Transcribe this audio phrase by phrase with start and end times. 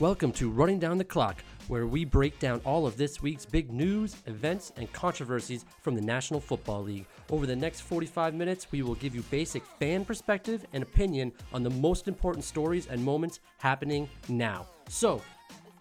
[0.00, 3.72] Welcome to Running Down the Clock, where we break down all of this week's big
[3.72, 7.04] news, events, and controversies from the National Football League.
[7.30, 11.64] Over the next 45 minutes, we will give you basic fan perspective and opinion on
[11.64, 14.68] the most important stories and moments happening now.
[14.88, 15.20] So,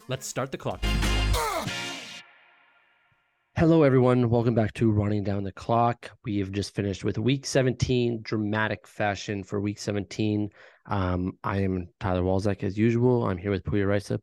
[0.07, 0.81] let's start the clock.
[3.57, 4.29] Hello, everyone.
[4.29, 6.11] Welcome back to Running Down the Clock.
[6.23, 10.51] We have just finished with week 17, dramatic fashion for week 17.
[10.85, 13.25] Um, I am Tyler Walzak as usual.
[13.25, 14.19] I'm here with Puya Risa.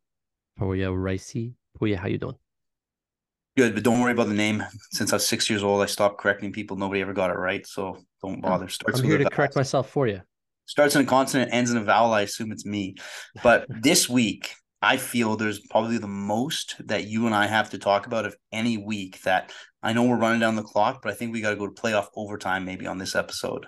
[0.61, 1.55] Puya Ricey.
[1.77, 2.37] Puya, how you doing?
[3.57, 4.63] Good, but don't worry about the name.
[4.93, 6.77] Since I was six years old, I stopped correcting people.
[6.77, 8.69] Nobody ever got it right, so don't bother.
[8.69, 10.21] Starts I'm here to correct myself for you.
[10.67, 12.13] Starts in a consonant, ends in a vowel.
[12.13, 12.95] I assume it's me.
[13.43, 14.55] But this week,
[14.85, 18.37] I feel there's probably the most that you and I have to talk about of
[18.53, 21.51] any week that I know we're running down the clock, but I think we got
[21.51, 23.67] to go to playoff overtime maybe on this episode.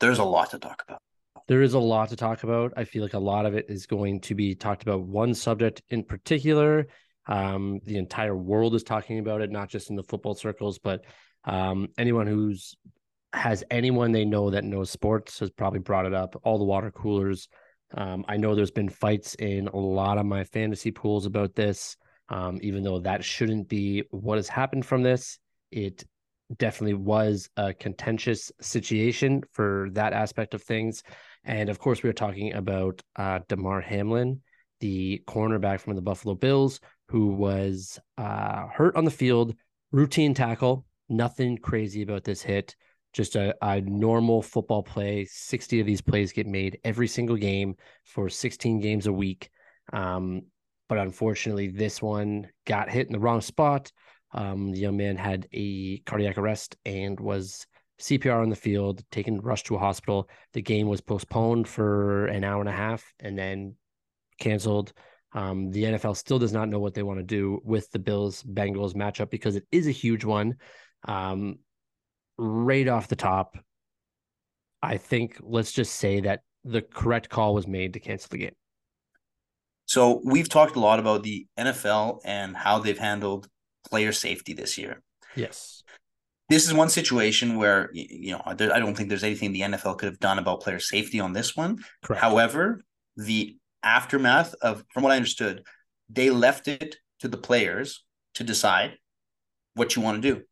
[0.00, 1.00] There's a lot to talk about
[1.48, 2.74] there is a lot to talk about.
[2.76, 5.82] I feel like a lot of it is going to be talked about one subject
[5.88, 6.86] in particular.
[7.26, 11.04] Um, the entire world is talking about it, not just in the football circles, but
[11.44, 12.76] um, anyone who's
[13.34, 16.38] has anyone they know that knows sports has probably brought it up.
[16.44, 17.48] All the water coolers.
[17.94, 21.96] Um, I know there's been fights in a lot of my fantasy pools about this.
[22.28, 25.38] Um, even though that shouldn't be what has happened from this,
[25.70, 26.04] it
[26.56, 31.02] definitely was a contentious situation for that aspect of things.
[31.44, 34.42] And of course, we are talking about uh, Damar Hamlin,
[34.80, 39.54] the cornerback from the Buffalo Bills, who was uh, hurt on the field,
[39.92, 42.76] routine tackle, nothing crazy about this hit,
[43.18, 45.26] just a, a normal football play.
[45.28, 47.74] 60 of these plays get made every single game
[48.04, 49.50] for 16 games a week.
[49.92, 50.42] Um,
[50.88, 53.90] but unfortunately, this one got hit in the wrong spot.
[54.30, 57.66] Um, the young man had a cardiac arrest and was
[58.00, 60.30] CPR on the field, taken rushed to a hospital.
[60.52, 63.74] The game was postponed for an hour and a half and then
[64.38, 64.92] canceled.
[65.32, 68.44] Um, the NFL still does not know what they want to do with the Bills
[68.44, 70.54] Bengals matchup because it is a huge one.
[71.04, 71.58] Um,
[72.38, 73.58] right off the top,
[74.82, 78.54] I think let's just say that the correct call was made to cancel the game.
[79.86, 83.48] So we've talked a lot about the NFL and how they've handled
[83.88, 85.02] player safety this year.
[85.34, 85.82] Yes
[86.48, 90.08] this is one situation where you know I don't think there's anything the NFL could
[90.08, 91.78] have done about player safety on this one.
[92.02, 92.22] Correct.
[92.22, 92.80] However,
[93.16, 95.64] the aftermath of, from what I understood,
[96.08, 98.04] they left it to the players
[98.34, 98.96] to decide
[99.74, 100.42] what you want to do.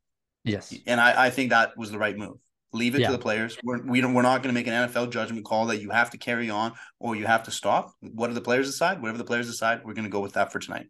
[0.46, 2.38] Yes, and I, I think that was the right move.
[2.72, 3.08] Leave it yeah.
[3.08, 3.56] to the players.
[3.62, 6.10] We're we don't, we're not going to make an NFL judgment call that you have
[6.10, 7.92] to carry on or you have to stop.
[8.00, 9.00] What do the players decide?
[9.00, 10.86] Whatever the players decide, we're going to go with that for tonight.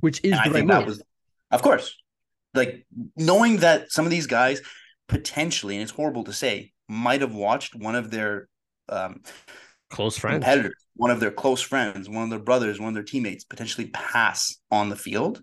[0.00, 0.86] Which is and the I right move.
[0.86, 1.02] Was,
[1.50, 1.96] of course,
[2.54, 2.86] like
[3.16, 4.60] knowing that some of these guys
[5.08, 8.48] potentially, and it's horrible to say, might have watched one of their
[8.88, 9.22] um,
[9.90, 13.02] close friends, competitors, one of their close friends, one of their brothers, one of their
[13.02, 15.42] teammates potentially pass on the field.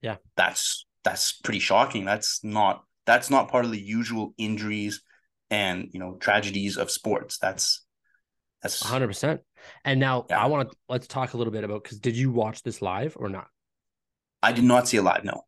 [0.00, 2.04] Yeah, that's that's pretty shocking.
[2.04, 5.02] That's not that's not part of the usual injuries
[5.50, 7.38] and you know tragedies of sports.
[7.38, 7.84] That's
[8.60, 9.06] that's 100.
[9.06, 9.40] percent
[9.84, 10.42] And now yeah.
[10.42, 13.16] I want to let's talk a little bit about because did you watch this live
[13.20, 13.46] or not?
[14.42, 15.24] I did not see it live.
[15.24, 15.42] No.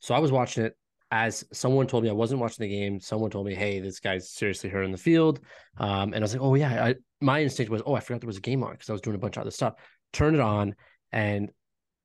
[0.00, 0.76] So I was watching it
[1.10, 2.98] as someone told me I wasn't watching the game.
[2.98, 5.40] Someone told me, "Hey, this guy's seriously hurt in the field,"
[5.76, 8.26] um, and I was like, "Oh yeah." I, my instinct was, "Oh, I forgot there
[8.26, 9.74] was a game on because I was doing a bunch of other stuff."
[10.14, 10.74] Turn it on,
[11.12, 11.50] and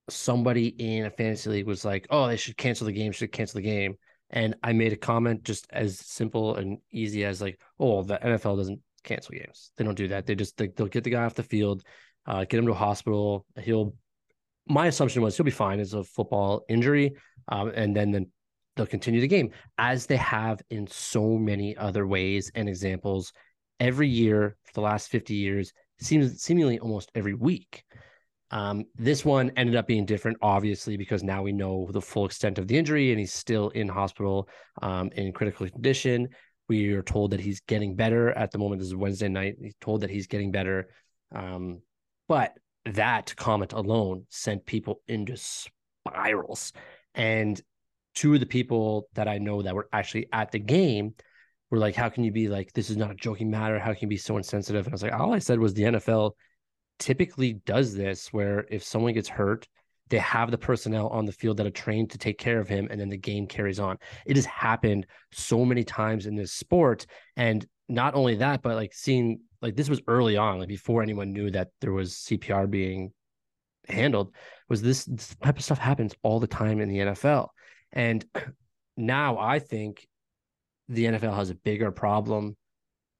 [0.09, 3.11] somebody in a fantasy league was like, "Oh, they should cancel the game.
[3.11, 3.95] Should cancel the game."
[4.29, 8.57] And I made a comment just as simple and easy as like, "Oh, the NFL
[8.57, 9.71] doesn't cancel games.
[9.77, 10.25] They don't do that.
[10.25, 11.83] They just they, will get the guy off the field,
[12.25, 13.45] uh, get him to a hospital.
[13.59, 13.95] He'll."
[14.69, 15.79] My assumption was he'll be fine.
[15.79, 17.15] It's a football injury
[17.47, 18.27] um, and then, then
[18.75, 23.31] they'll continue the game as they have in so many other ways and examples
[23.79, 27.83] every year for the last 50 years seems seemingly almost every week
[28.51, 32.57] um, this one ended up being different obviously because now we know the full extent
[32.57, 34.47] of the injury and he's still in hospital
[34.81, 36.27] um, in critical condition
[36.69, 39.75] we are told that he's getting better at the moment this is wednesday night he's
[39.81, 40.89] told that he's getting better
[41.35, 41.81] um,
[42.27, 42.53] but
[42.85, 46.71] that comment alone sent people into spirals
[47.15, 47.61] and
[48.17, 51.13] two of the people that I know that were actually at the game
[51.69, 53.77] were like, How can you be like, this is not a joking matter?
[53.77, 54.85] How can you be so insensitive?
[54.85, 56.31] And I was like, All I said was the NFL
[56.99, 59.67] typically does this where if someone gets hurt,
[60.09, 62.87] they have the personnel on the field that are trained to take care of him
[62.89, 63.97] and then the game carries on.
[64.25, 67.05] It has happened so many times in this sport.
[67.35, 71.33] And not only that, but like seeing like this was early on, like before anyone
[71.33, 73.11] knew that there was CPR being
[73.89, 74.33] handled
[74.69, 77.49] was this, this type of stuff happens all the time in the NFL.
[77.91, 78.25] And
[78.97, 80.07] now I think
[80.89, 82.55] the NFL has a bigger problem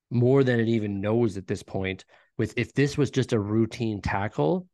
[0.10, 2.06] more than it even knows at this point
[2.38, 4.68] with if this was just a routine tackle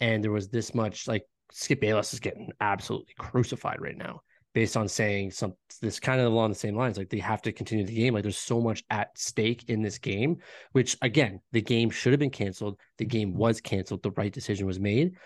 [0.00, 4.20] and there was this much like Skip Bayless is getting absolutely crucified right now
[4.54, 7.52] based on saying some this kind of along the same lines like they have to
[7.52, 8.14] continue the game.
[8.14, 10.38] Like there's so much at stake in this game
[10.72, 12.78] which again the game should have been canceled.
[12.98, 14.02] The game was canceled.
[14.02, 15.16] The right decision was made.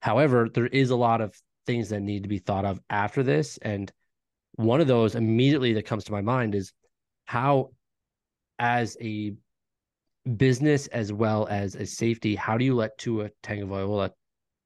[0.00, 1.34] However there is a lot of
[1.66, 3.58] things that need to be thought of after this.
[3.58, 3.90] And
[4.54, 6.72] one of those immediately that comes to my mind is
[7.24, 7.70] how
[8.58, 9.34] as a
[10.36, 14.10] business as well as a safety how do you let Tua Tagovailoa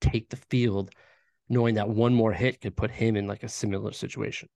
[0.00, 0.90] take the field
[1.48, 4.48] knowing that one more hit could put him in like a similar situation.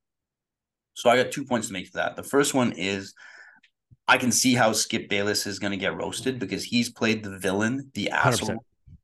[0.95, 2.17] So I got two points to make to that.
[2.17, 3.15] The first one is
[4.09, 7.39] I can see how Skip Bayless is going to get roasted because he's played the
[7.39, 8.59] villain, the asshole, 100%.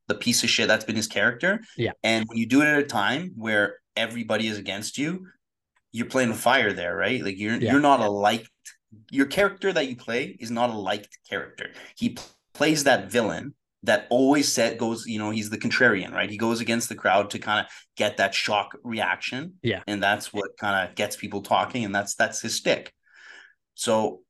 [0.07, 0.67] the piece of shit.
[0.67, 1.61] That's been his character.
[1.77, 1.91] Yeah.
[2.03, 5.27] And when you do it at a time where everybody is against you,
[5.93, 7.23] you're playing fire there, right?
[7.23, 7.71] Like you're yeah.
[7.71, 8.49] you're not a liked
[9.11, 11.71] your character that you play is not a liked character.
[11.95, 12.17] He
[12.53, 13.53] plays that villain
[13.83, 16.29] that always set goes, you know, he's the contrarian, right?
[16.29, 19.53] He goes against the crowd to kind of get that shock reaction.
[19.61, 19.81] Yeah.
[19.87, 21.85] And that's what kind of gets people talking.
[21.85, 22.93] And that's that's his stick.
[23.75, 24.21] So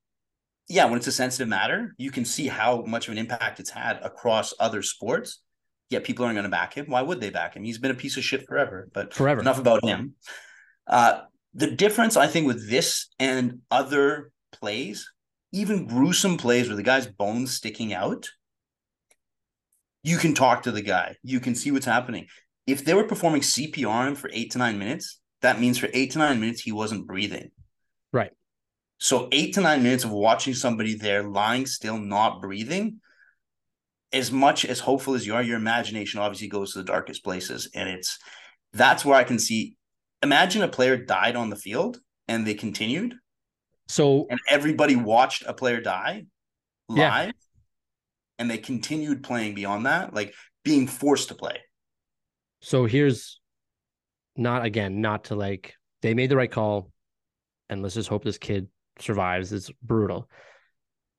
[0.68, 3.70] yeah, when it's a sensitive matter, you can see how much of an impact it's
[3.70, 5.42] had across other sports.
[5.90, 6.88] Yet people aren't going to back him.
[6.90, 7.64] Why would they back him?
[7.64, 8.90] He's been a piece of shit forever.
[8.94, 9.40] But forever.
[9.40, 10.16] Enough about him.
[10.86, 11.22] Uh,
[11.54, 15.12] the difference, I think, with this and other plays,
[15.52, 18.28] even gruesome plays where the guy's bones sticking out,
[20.04, 21.16] you can talk to the guy.
[21.24, 22.28] You can see what's happening.
[22.66, 25.90] If they were performing CPR on him for eight to nine minutes, that means for
[25.94, 27.52] eight to nine minutes he wasn't breathing.
[28.12, 28.32] Right.
[29.00, 33.00] So eight to nine minutes of watching somebody there lying still, not breathing,
[34.14, 37.70] as much as hopeful as you are, your imagination obviously goes to the darkest places.
[37.76, 38.18] And it's
[38.74, 39.76] that's where I can see.
[40.24, 43.16] Imagine a player died on the field and they continued.
[43.88, 46.26] So and everybody watched a player die
[46.90, 46.98] live.
[46.98, 47.32] Yeah
[48.40, 51.58] and they continued playing beyond that, like being forced to play.
[52.62, 53.40] So here's
[54.36, 56.92] not again, not to like they made the right call,
[57.70, 58.68] and let's just hope this kid
[59.00, 59.52] survives.
[59.54, 60.30] It's brutal.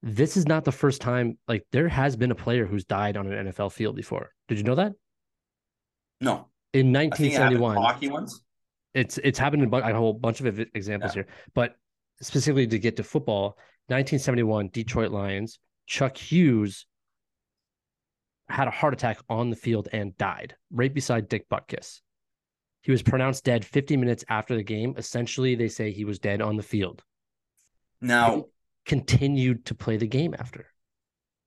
[0.03, 1.39] This is not the first time.
[1.49, 4.31] Like there has been a player who's died on an NFL field before.
[4.47, 4.93] Did you know that?
[6.21, 6.49] No.
[6.73, 8.43] In 1971, hockey ones.
[8.95, 11.23] It's it's happened in a whole bunch of examples yeah.
[11.25, 11.75] here, but
[12.21, 15.59] specifically to get to football, 1971 Detroit Lions.
[15.87, 16.87] Chuck Hughes
[18.49, 22.01] had a heart attack on the field and died right beside Dick Butkus.
[22.83, 24.95] He was pronounced dead 50 minutes after the game.
[24.97, 27.03] Essentially, they say he was dead on the field.
[28.01, 28.47] Now,
[28.87, 30.67] continued to play the game after.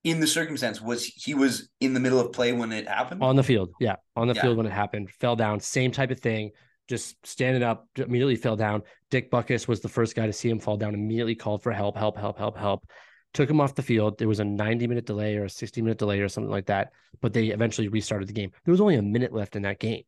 [0.03, 3.23] In the circumstance, was he was in the middle of play when it happened?
[3.23, 4.41] On the field, yeah, on the yeah.
[4.41, 5.09] field when it happened.
[5.12, 6.51] Fell down, same type of thing.
[6.92, 8.84] Just standing up, immediately fell down.
[9.10, 10.94] Dick Butkus was the first guy to see him fall down.
[10.94, 12.86] Immediately called for help, help, help, help, help
[13.34, 14.18] took him off the field.
[14.18, 16.92] There was a 90 minute delay or a 60 minute delay or something like that,
[17.22, 18.52] but they eventually restarted the game.
[18.66, 20.04] There was only a minute left in that game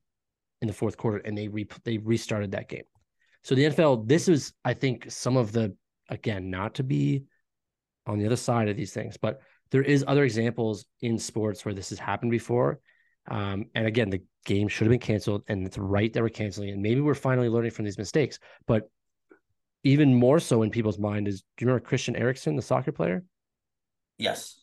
[0.62, 2.84] in the fourth quarter, and they re- they restarted that game.
[3.44, 5.76] So the NFL, this is, I think, some of the
[6.10, 7.24] again, not to be
[8.06, 9.42] on the other side of these things, but
[9.72, 12.80] there is other examples in sports where this has happened before.
[13.30, 16.70] Um, and again, the game should have been canceled, and it's right that we're canceling
[16.70, 16.74] it.
[16.74, 18.40] And maybe we're finally learning from these mistakes.
[18.68, 18.90] But
[19.84, 23.24] even more so in people's mind is do you remember Christian Eriksen, the soccer player?
[24.18, 24.60] Yes.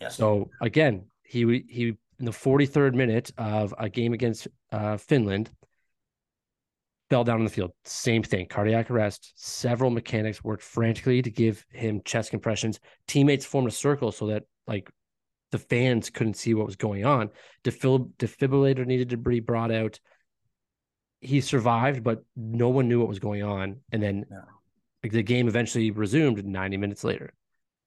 [0.00, 0.16] Yes.
[0.16, 5.50] So again, he he in the 43rd minute of a game against uh, Finland
[7.10, 7.72] fell down on the field.
[7.84, 9.32] Same thing, cardiac arrest.
[9.36, 12.80] Several mechanics worked frantically to give him chest compressions.
[13.06, 14.90] Teammates formed a circle so that like
[15.50, 17.30] the fans couldn't see what was going on.
[17.64, 19.98] Defib- defibrillator needed to be brought out.
[21.20, 23.80] He survived, but no one knew what was going on.
[23.92, 24.38] And then yeah
[25.02, 27.32] the game eventually resumed 90 minutes later.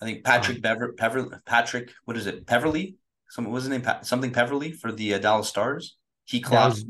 [0.02, 2.48] I think Patrick Bever, Pever, Patrick, what is it?
[2.48, 2.96] Peverley?
[3.30, 3.84] Some was his name?
[4.02, 5.98] Something Peverley for the uh, Dallas Stars.
[6.26, 6.86] He collapsed.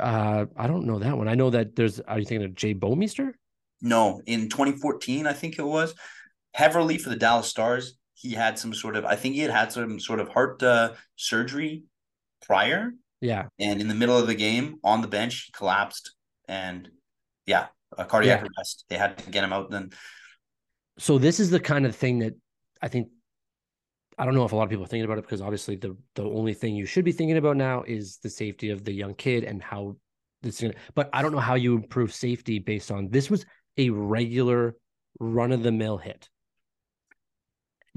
[0.00, 1.28] uh, I don't know that one.
[1.28, 2.00] I know that there's.
[2.00, 3.32] Are you thinking of Jay Bouwmeester?
[3.82, 5.94] No, in 2014, I think it was
[6.54, 7.96] Peverley for the Dallas Stars.
[8.26, 9.04] He had some sort of.
[9.04, 11.84] I think he had had some sort of heart uh, surgery
[12.44, 12.92] prior.
[13.20, 13.46] Yeah.
[13.58, 16.14] And in the middle of the game, on the bench, he collapsed,
[16.48, 16.88] and
[17.46, 17.66] yeah,
[17.96, 18.48] a cardiac yeah.
[18.58, 18.84] arrest.
[18.88, 19.90] They had to get him out then.
[20.98, 22.34] So this is the kind of thing that
[22.82, 23.08] I think
[24.18, 25.96] I don't know if a lot of people are thinking about it because obviously the
[26.14, 29.14] the only thing you should be thinking about now is the safety of the young
[29.14, 29.96] kid and how
[30.42, 33.44] this is gonna but I don't know how you improve safety based on this was
[33.76, 34.76] a regular
[35.20, 36.28] run of the mill hit.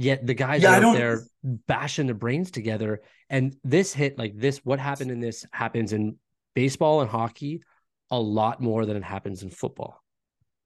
[0.01, 3.01] Yet the guys yeah, out there bashing their brains together.
[3.29, 6.15] And this hit, like this, what happened in this happens in
[6.56, 7.63] baseball and hockey
[8.10, 10.01] a lot more than it happens in football.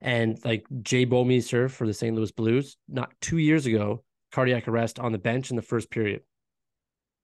[0.01, 2.15] And like Jay Bouwmeester for the St.
[2.15, 6.21] Louis Blues, not two years ago, cardiac arrest on the bench in the first period.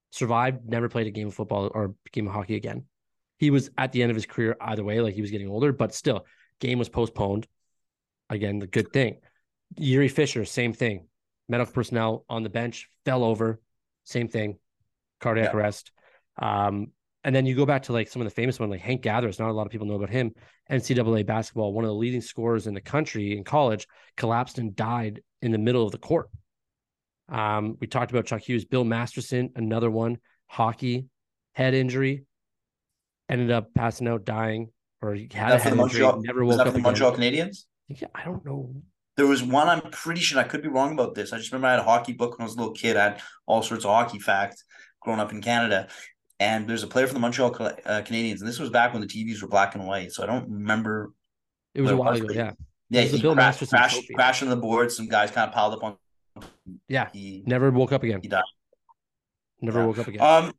[0.09, 2.85] survived, never played a game of football or game of hockey again.
[3.37, 5.71] He was at the end of his career either way, like he was getting older,
[5.71, 6.25] but still,
[6.59, 7.47] game was postponed.
[8.31, 9.17] Again, the good thing.
[9.79, 11.08] Jiri Fischer, same thing.
[11.49, 13.59] Medical personnel on the bench fell over,
[14.05, 14.59] same thing,
[15.19, 15.59] cardiac yeah.
[15.59, 15.91] arrest.
[16.41, 16.91] Um,
[17.23, 19.39] and then you go back to like some of the famous ones, like Hank Gathers.
[19.39, 20.31] Not a lot of people know about him.
[20.71, 25.21] NCAA basketball, one of the leading scorers in the country in college, collapsed and died
[25.41, 26.29] in the middle of the court.
[27.27, 31.07] Um, we talked about Chuck Hughes, Bill Masterton, another one, hockey,
[31.53, 32.25] head injury,
[33.27, 36.73] ended up passing out, dying, or he had a head injury, Montreal, never woke up.
[36.73, 37.65] The Montreal Canadiens.
[37.87, 38.73] Yeah, I don't know.
[39.19, 39.67] There was one.
[39.67, 41.33] I'm pretty sure I could be wrong about this.
[41.33, 42.95] I just remember I had a hockey book when I was a little kid.
[42.95, 44.63] I had all sorts of hockey facts
[45.01, 45.89] growing up in Canada,
[46.39, 49.07] and there's a player from the Montreal uh, Canadiens, and this was back when the
[49.07, 51.11] TVs were black and white, so I don't remember.
[51.75, 52.53] It was a while ago, yeah.
[52.89, 54.89] Yeah, he Bill crashed, crashed, crashed on the board.
[54.89, 55.97] Some guys kind of piled up on.
[56.87, 58.21] Yeah, he never woke up again.
[58.21, 58.43] He died.
[59.59, 59.85] Never yeah.
[59.85, 60.21] woke up again.
[60.21, 60.53] Um,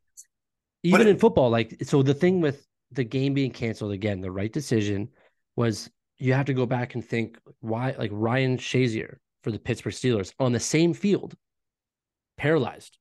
[0.83, 4.53] even in football, like so, the thing with the game being canceled again, the right
[4.53, 5.09] decision
[5.55, 5.89] was
[6.21, 10.33] you have to go back and think why, like Ryan Shazier for the Pittsburgh Steelers
[10.39, 11.35] on the same field,
[12.37, 12.99] paralyzed,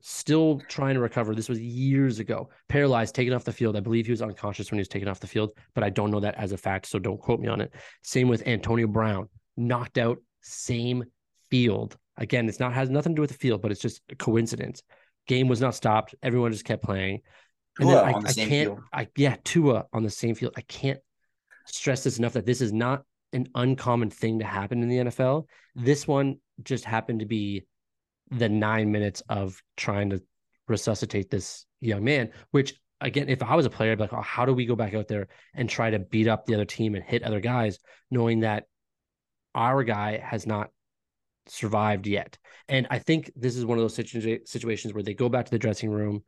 [0.00, 1.34] still trying to recover.
[1.34, 2.50] This was years ago.
[2.68, 3.76] Paralyzed, taken off the field.
[3.76, 6.12] I believe he was unconscious when he was taken off the field, but I don't
[6.12, 7.72] know that as a fact, so don't quote me on it.
[8.02, 11.04] Same with Antonio Brown, knocked out, same
[11.50, 11.96] field.
[12.18, 14.82] Again, it's not has nothing to do with the field, but it's just a coincidence.
[15.26, 16.14] Game was not stopped.
[16.22, 17.22] Everyone just kept playing.
[17.80, 18.80] And Tua I, on the I same can't, field.
[18.92, 20.52] I yeah, Tua on the same field.
[20.56, 21.00] I can't
[21.66, 25.46] stress this enough that this is not an uncommon thing to happen in the NFL.
[25.74, 26.12] This mm-hmm.
[26.12, 27.66] one just happened to be
[28.30, 30.22] the nine minutes of trying to
[30.68, 34.22] resuscitate this young man, which again, if I was a player, I'd be like, oh,
[34.22, 36.94] how do we go back out there and try to beat up the other team
[36.94, 37.78] and hit other guys,
[38.10, 38.64] knowing that
[39.54, 40.70] our guy has not
[41.46, 42.38] survived yet?
[42.68, 45.50] And I think this is one of those situ- situations where they go back to
[45.50, 46.22] the dressing room.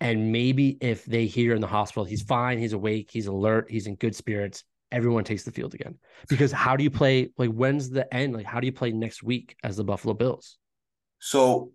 [0.00, 3.86] And maybe if they hear in the hospital, he's fine, he's awake, he's alert, he's
[3.86, 4.62] in good spirits,
[4.92, 5.96] everyone takes the field again.
[6.28, 7.30] Because how do you play?
[7.38, 8.34] Like, when's the end?
[8.34, 10.58] Like, how do you play next week as the Buffalo Bills?
[11.18, 11.72] So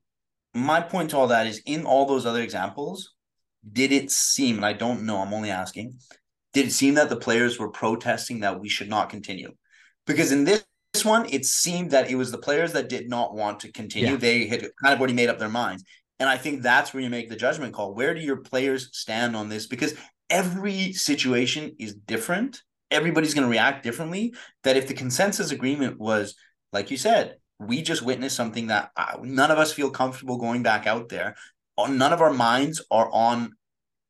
[0.53, 3.13] my point to all that is in all those other examples,
[3.69, 5.95] did it seem, and I don't know, I'm only asking,
[6.53, 9.53] did it seem that the players were protesting that we should not continue?
[10.05, 10.63] Because in this,
[10.93, 14.11] this one, it seemed that it was the players that did not want to continue.
[14.11, 14.17] Yeah.
[14.17, 15.83] They had kind of already made up their minds.
[16.21, 17.95] And I think that's where you make the judgment call.
[17.95, 19.65] Where do your players stand on this?
[19.65, 19.95] Because
[20.29, 22.61] every situation is different.
[22.91, 24.35] Everybody's going to react differently.
[24.63, 26.35] That if the consensus agreement was,
[26.71, 30.61] like you said, we just witnessed something that uh, none of us feel comfortable going
[30.61, 31.33] back out there.
[31.75, 33.53] Uh, none of our minds are on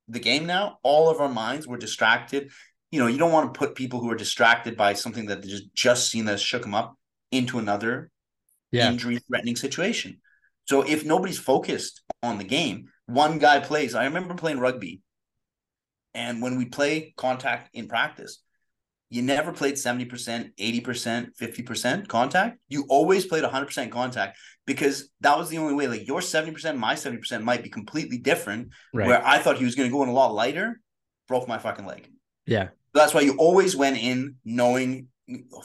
[0.09, 0.79] the game now.
[0.83, 2.51] All of our minds were distracted.
[2.91, 5.47] You know, you don't want to put people who are distracted by something that they
[5.47, 6.97] just just seen that shook them up
[7.31, 8.11] into another
[8.69, 8.91] yeah.
[8.91, 10.20] injury threatening situation.
[10.71, 13.93] So if nobody's focused on the game, one guy plays.
[13.93, 15.01] I remember playing rugby,
[16.13, 18.41] and when we play contact in practice,
[19.09, 22.59] you never played 70%, 80%, 50% contact.
[22.69, 25.89] You always played 100% contact because that was the only way.
[25.89, 28.69] Like your 70%, my 70% might be completely different.
[28.93, 29.07] Right.
[29.07, 30.79] Where I thought he was going to go in a lot lighter,
[31.27, 32.09] broke my fucking leg.
[32.45, 32.69] Yeah.
[32.93, 35.07] That's why you always went in knowing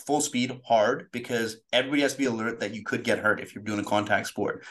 [0.05, 3.55] full speed hard because everybody has to be alert that you could get hurt if
[3.55, 4.65] you're doing a contact sport.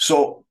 [0.00, 0.46] So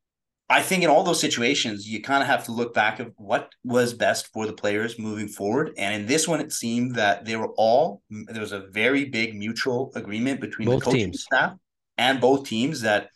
[0.47, 3.51] I think in all those situations, you kind of have to look back at what
[3.63, 5.73] was best for the players moving forward.
[5.75, 9.35] And in this one, it seemed that they were all there was a very big
[9.35, 11.23] mutual agreement between both the coaching teams.
[11.23, 11.55] staff
[11.97, 13.09] and both teams that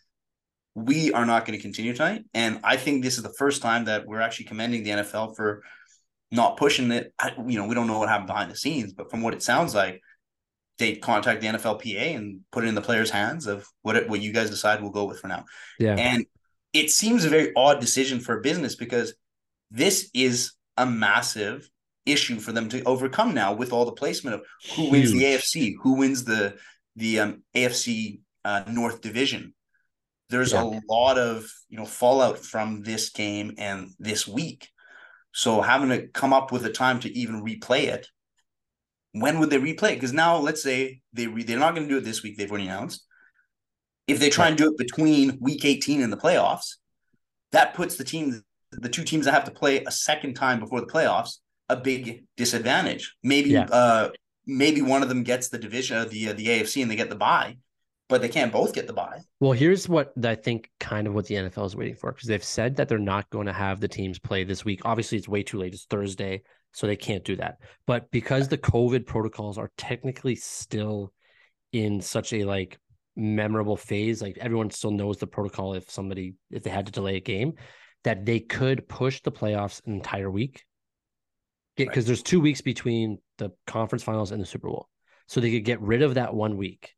[0.73, 2.23] we are not going to continue tonight.
[2.33, 5.61] And I think this is the first time that we're actually commending the NFL for
[6.31, 7.13] not pushing it.
[7.19, 9.43] I, you know, we don't know what happened behind the scenes, but from what it
[9.43, 10.01] sounds like,
[10.79, 14.21] they contact the NFLPA and put it in the players' hands of what it, what
[14.21, 15.45] you guys decide we'll go with for now.
[15.79, 15.95] Yeah.
[15.95, 16.25] And
[16.73, 19.13] it seems a very odd decision for a business because
[19.69, 21.69] this is a massive
[22.05, 24.41] issue for them to overcome now with all the placement of
[24.75, 24.91] who Huge.
[24.91, 26.55] wins the AFC, who wins the
[26.95, 29.53] the um, AFC uh, North Division.
[30.29, 30.63] There's yeah.
[30.63, 34.69] a lot of you know fallout from this game and this week.
[35.31, 38.07] So having to come up with a time to even replay it,
[39.13, 39.93] when would they replay?
[39.93, 42.37] Because now let's say they re- they're not going to do it this week.
[42.37, 43.05] They've already announced.
[44.07, 46.75] If they try and do it between week 18 and the playoffs,
[47.53, 48.41] that puts the team,
[48.71, 51.37] the two teams that have to play a second time before the playoffs,
[51.69, 53.15] a big disadvantage.
[53.23, 53.67] Maybe, yeah.
[53.71, 54.09] uh,
[54.45, 57.09] maybe one of them gets the division, of the uh, the AFC, and they get
[57.09, 57.57] the bye,
[58.09, 59.19] but they can't both get the bye.
[59.39, 62.43] Well, here's what I think, kind of what the NFL is waiting for, because they've
[62.43, 64.81] said that they're not going to have the teams play this week.
[64.83, 65.73] Obviously, it's way too late.
[65.73, 66.41] It's Thursday,
[66.73, 67.57] so they can't do that.
[67.87, 71.13] But because the COVID protocols are technically still
[71.71, 72.79] in such a like
[73.15, 74.21] memorable phase.
[74.21, 77.53] Like everyone still knows the protocol if somebody if they had to delay a game.
[78.03, 80.65] that they could push the playoffs an entire week.
[81.77, 82.07] Because Right.
[82.07, 84.89] there's two weeks between the conference finals and the Super Bowl.
[85.27, 86.95] So they could get rid of that one week.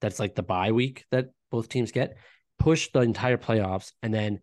[0.00, 2.16] That's like the bye week that both teams get,
[2.58, 4.40] push the entire playoffs, and then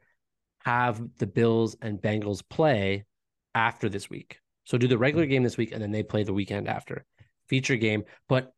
[0.59, 3.05] have the Bills and Bengals play
[3.53, 4.39] after this week.
[4.67, 7.05] So do the regular game this week, and then they play the weekend after.
[7.47, 8.03] Feature game.
[8.27, 8.51] But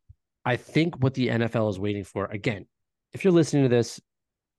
[0.44, 2.66] I think what the NFL is waiting for, again,
[3.12, 4.00] if you're listening to this,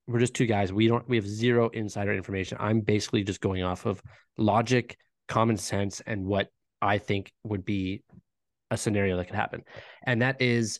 [0.07, 0.71] we're just two guys.
[0.71, 2.57] We don't we have zero insider information.
[2.61, 4.01] I'm basically just going off of
[4.37, 6.47] logic, common sense, and what
[6.81, 8.01] I think would be
[8.69, 9.63] a scenario that could happen.
[10.03, 10.79] And that is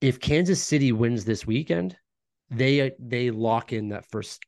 [0.00, 1.96] if Kansas City wins this weekend,
[2.50, 4.42] they they lock in that first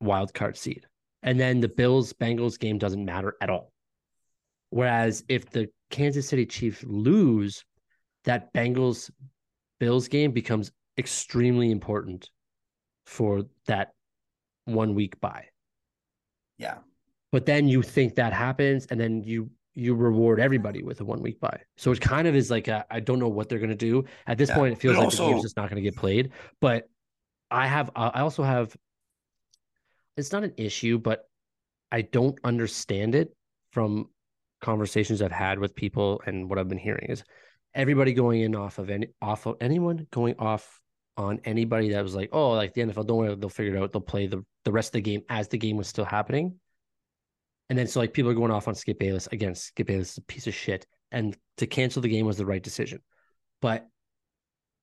[0.00, 0.86] wild card seed.
[1.22, 3.70] And then the Bills Bengals game doesn't matter at all.
[4.74, 7.64] Whereas if the Kansas City Chiefs lose,
[8.24, 9.08] that Bengals
[9.78, 12.28] Bills game becomes extremely important
[13.06, 13.92] for that
[14.64, 15.44] one week bye.
[16.58, 16.78] Yeah.
[17.30, 21.22] But then you think that happens and then you you reward everybody with a one
[21.22, 21.60] week bye.
[21.76, 24.04] So it kind of is like I I don't know what they're gonna do.
[24.26, 24.56] At this Yeah.
[24.56, 26.32] point, it feels But like the game's also- just not gonna get played.
[26.60, 26.88] But
[27.48, 28.76] I have uh, I also have
[30.16, 31.28] it's not an issue, but
[31.92, 33.36] I don't understand it
[33.70, 34.08] from
[34.64, 37.22] conversations I've had with people and what I've been hearing is
[37.74, 40.80] everybody going in off of any off of anyone going off
[41.16, 43.92] on anybody that was like, oh, like the NFL, don't worry, they'll figure it out.
[43.92, 46.58] They'll play the, the rest of the game as the game was still happening.
[47.68, 49.28] And then so like people are going off on Skip Bayless.
[49.28, 50.86] Again, Skip Bayless is a piece of shit.
[51.12, 53.00] And to cancel the game was the right decision.
[53.62, 53.86] But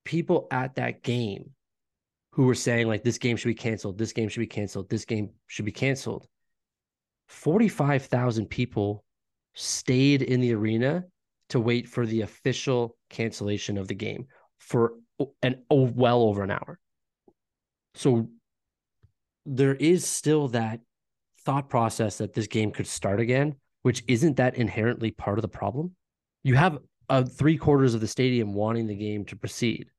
[0.05, 1.51] people at that game
[2.33, 5.05] who were saying like this game should be canceled, this game should be canceled, this
[5.05, 6.27] game should be canceled.
[7.27, 9.03] 45,000 people
[9.53, 11.05] stayed in the arena
[11.49, 14.27] to wait for the official cancellation of the game
[14.59, 14.93] for
[15.41, 16.79] an oh, well over an hour.
[17.95, 18.29] So
[19.45, 20.79] there is still that
[21.43, 25.47] thought process that this game could start again, which isn't that inherently part of the
[25.47, 25.95] problem.
[26.43, 29.89] You have uh, three quarters of the stadium wanting the game to proceed.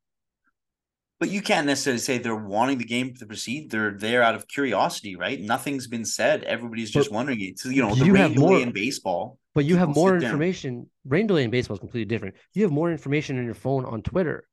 [1.21, 3.71] But you can't necessarily say they're wanting the game to proceed.
[3.71, 5.41] They're there out of curiosity, right?
[5.41, 6.43] Nothing's been said.
[6.43, 7.41] Everybody's just But wondering.
[7.43, 9.39] It's you know the you delay more- in baseball.
[9.55, 10.89] But you have more information.
[11.05, 12.37] Rain delay in baseball is completely different.
[12.55, 14.45] You have more information on your phone on Twitter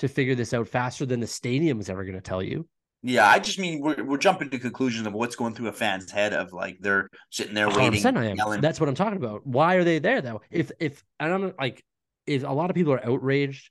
[0.00, 2.66] to figure this out faster than the stadium is ever going to tell you.
[3.02, 6.10] Yeah, I just mean we're we're jumping to conclusions of what's going through a fan's
[6.10, 8.36] head of like they're sitting there waiting, 100% I am.
[8.36, 8.60] yelling.
[8.60, 9.46] That's what I'm talking about.
[9.46, 10.40] Why are they there though?
[10.50, 11.84] If if and I'm like
[12.26, 13.70] if a lot of people are outraged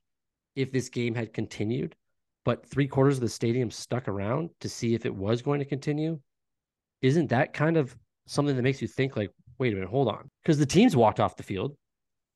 [0.55, 1.93] if this game had continued,
[2.45, 5.65] but three quarters of the stadium stuck around to see if it was going to
[5.65, 6.19] continue,
[7.01, 7.95] isn't that kind of
[8.25, 10.29] something that makes you think like, wait a minute, hold on?
[10.43, 11.75] Because the teams walked off the field.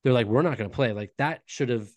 [0.04, 0.94] They're like, we're not going to play.
[0.94, 1.90] Like that should have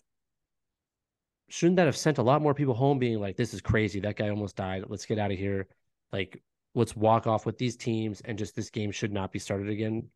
[1.49, 3.99] shouldn't that have sent a lot more people home being like, this is crazy.
[3.99, 4.85] That guy almost died.
[4.87, 5.67] Let's get out of here.
[6.11, 6.41] Like,
[6.73, 10.07] let's walk off with these teams and just this game should not be started again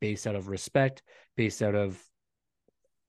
[0.00, 1.02] based out of respect,
[1.36, 2.02] based out of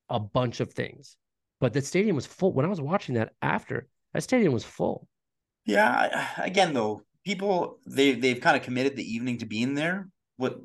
[0.09, 1.15] a bunch of things.
[1.59, 2.53] But the stadium was full.
[2.53, 5.07] When I was watching that after, that stadium was full.
[5.65, 10.09] Yeah, again though, people they they've kind of committed the evening to being there.
[10.37, 10.59] What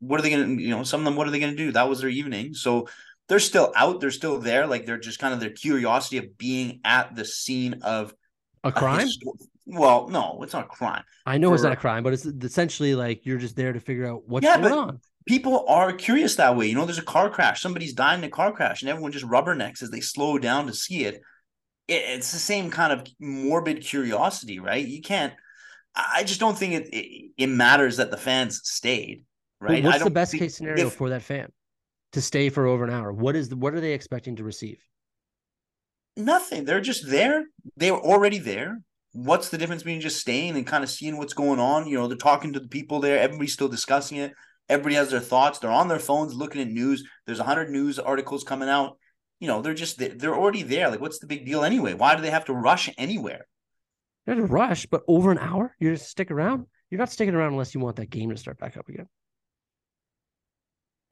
[0.00, 1.72] what are they gonna you know, some of them what are they gonna do?
[1.72, 2.54] That was their evening.
[2.54, 2.88] So
[3.28, 6.80] they're still out, they're still there, like they're just kind of their curiosity of being
[6.84, 8.14] at the scene of
[8.64, 8.98] A a crime?
[8.98, 11.04] histo- well, no, it's not a crime.
[11.24, 14.06] I know it's not a crime, but it's essentially like you're just there to figure
[14.06, 15.00] out what's Yeah, going on.
[15.26, 16.66] People are curious that way.
[16.68, 19.26] You know, there's a car crash, somebody's dying in a car crash, and everyone just
[19.26, 21.16] rubbernecks as they slow down to see it.
[21.88, 24.86] it it's the same kind of morbid curiosity, right?
[24.86, 25.34] You can't.
[25.96, 29.24] I just don't think it it, it matters that the fans stayed,
[29.60, 29.82] right?
[29.82, 31.50] What's the best case scenario if- for that fan
[32.12, 33.12] to stay for over an hour?
[33.12, 34.82] What is the, what are they expecting to receive?
[36.16, 36.64] Nothing.
[36.64, 37.44] They're just there.
[37.76, 38.80] They were already there.
[39.12, 41.86] What's the difference between just staying and kind of seeing what's going on?
[41.86, 43.18] You know, they're talking to the people there.
[43.18, 44.32] Everybody's still discussing it.
[44.68, 45.58] Everybody has their thoughts.
[45.58, 47.04] They're on their phones looking at news.
[47.26, 48.98] There's a hundred news articles coming out.
[49.40, 50.90] You know, they're just they're already there.
[50.90, 51.94] Like, what's the big deal anyway?
[51.94, 53.46] Why do they have to rush anywhere?
[54.26, 56.66] There's a rush, but over an hour, you're just stick around.
[56.90, 59.06] You're not sticking around unless you want that game to start back up again.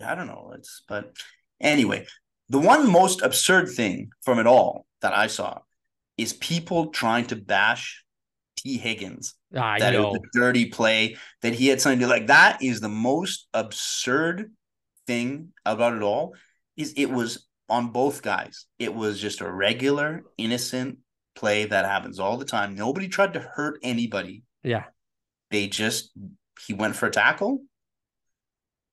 [0.04, 0.52] I don't know.
[0.54, 1.16] It's but
[1.60, 2.06] anyway,
[2.48, 5.60] the one most absurd thing from it all that I saw
[6.16, 8.04] is people trying to bash
[8.56, 12.10] Tee Higgins I that it was a dirty play, that he had something to do.
[12.10, 14.52] Like that is the most absurd
[15.06, 16.34] thing about it all.
[16.76, 18.66] Is it was on both guys.
[18.78, 20.98] It was just a regular, innocent
[21.34, 22.74] play that happens all the time.
[22.74, 24.42] Nobody tried to hurt anybody.
[24.62, 24.84] Yeah.
[25.50, 26.12] They just
[26.66, 27.62] he went for a tackle.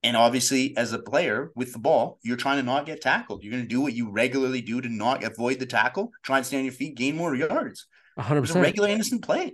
[0.04, 3.44] And obviously, as a player with the ball, you're trying to not get tackled.
[3.44, 6.46] You're going to do what you regularly do to not avoid the tackle, try and
[6.46, 7.86] stay on your feet, gain more yards.
[8.18, 8.64] A It hundred was a percent.
[8.66, 9.54] regular innocent play.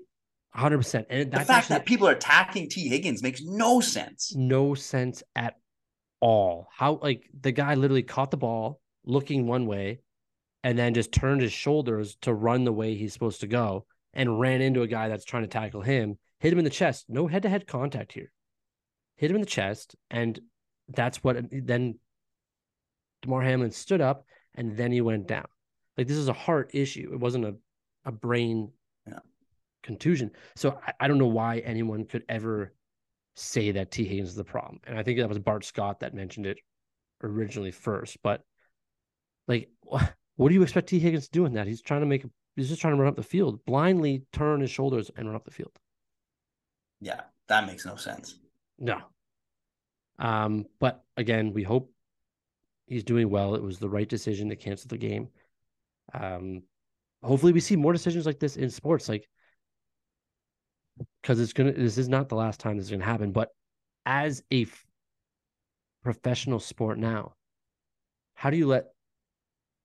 [0.54, 1.08] hundred percent.
[1.10, 4.34] And The fact actually that people are attacking Tee Higgins makes no sense.
[4.36, 5.56] no sense at
[6.22, 6.68] all.
[6.74, 10.00] How like the guy literally caught the ball looking one way
[10.64, 14.40] and then just turned his shoulders to run the way he's supposed to go and
[14.40, 17.06] ran into a guy that's trying to tackle him, hit him in the chest.
[17.10, 18.32] No head to head contact here.
[19.18, 19.96] Hit him in the chest.
[20.10, 20.40] And
[20.90, 22.00] that's what then
[23.22, 24.26] Damar Hamlin stood up
[24.56, 25.48] and then he went down.
[25.98, 27.10] Like this is a heart issue.
[27.12, 27.56] It wasn't a,
[28.06, 28.72] a brain
[29.08, 29.20] Yeah.
[29.84, 30.32] contusion.
[30.56, 32.74] So I, I don't know why anyone could ever
[33.36, 34.80] say that Tee Higgins is the problem.
[34.86, 36.60] And I think that was Bart Scott that mentioned it
[37.24, 38.18] originally first.
[38.24, 38.44] But
[39.48, 39.70] like,
[40.36, 41.68] what do you expect Tee Higgins to do in that?
[41.68, 42.26] He's trying to make,
[42.56, 45.46] he's just trying to run up the field, blindly turn his shoulders and run up
[45.46, 45.78] the field.
[47.00, 48.36] Yeah, that makes no sense.
[48.80, 49.02] No.
[50.20, 51.92] Um, but again, we hope
[52.88, 53.56] he's doing well.
[53.56, 55.30] It was the right decision to cancel the game.
[56.14, 56.64] Um,
[57.24, 59.28] hopefully we see more decisions like this in sports, like
[61.22, 61.74] because it's gonna.
[61.74, 63.32] This is not the last time this is gonna happen.
[63.32, 63.50] But
[64.06, 64.86] as a f-
[66.04, 67.34] professional sport now,
[68.34, 68.86] how do you let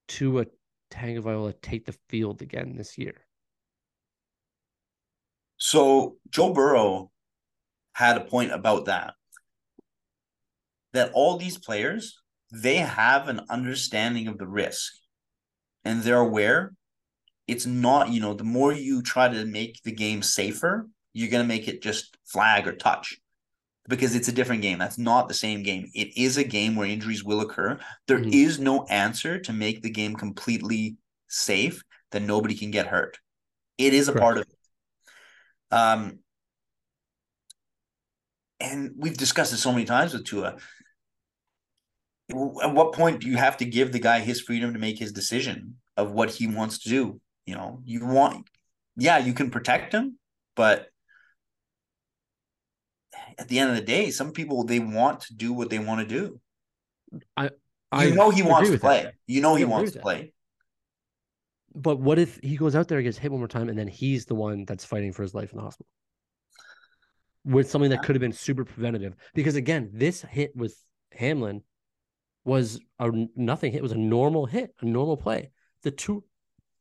[0.09, 0.47] Tua
[0.91, 3.27] Tagovailoa take the field again this year?
[5.57, 7.12] So Joe Burrow
[7.93, 9.15] had a point about that.
[10.93, 12.21] That all these players,
[12.53, 14.93] they have an understanding of the risk
[15.85, 16.73] and they're aware
[17.49, 21.43] it's not, you know, the more you try to make the game safer, you're going
[21.43, 23.19] to make it just flag or touch
[23.89, 24.79] because it's a different game.
[24.79, 25.91] That's not the same game.
[25.95, 27.79] It is a game where injuries will occur.
[28.07, 28.63] There is Mhm.
[28.63, 30.97] no answer to make the game completely
[31.29, 33.19] safe that nobody can get hurt.
[33.77, 34.57] It is a part of it.
[35.71, 36.21] Um,
[38.63, 40.57] and we've discussed this so many times with Tua.
[42.31, 45.13] At what point do you have to give the guy his freedom to make his
[45.13, 47.21] decision of what he wants to do?
[47.45, 48.47] You know, you want,
[48.97, 50.19] yeah, you can protect him,
[50.55, 50.89] but
[53.39, 56.01] at the end of the day, some people they want to do what they want
[56.01, 56.41] to do.
[57.91, 59.03] I You know he wants to with that.
[59.03, 59.13] play.
[59.27, 60.03] You know he wants to that.
[60.03, 60.33] play.
[61.75, 63.89] But what if he goes out there and gets hit one more time and then
[63.89, 65.89] he's the one that's fighting for his life in the hospital?
[67.45, 69.17] With something that could have been super preventative.
[69.35, 70.77] Because again, this hit with
[71.13, 71.63] Hamlin
[72.45, 75.51] was a nothing hit, it was a normal hit, a normal play.
[75.83, 76.25] The two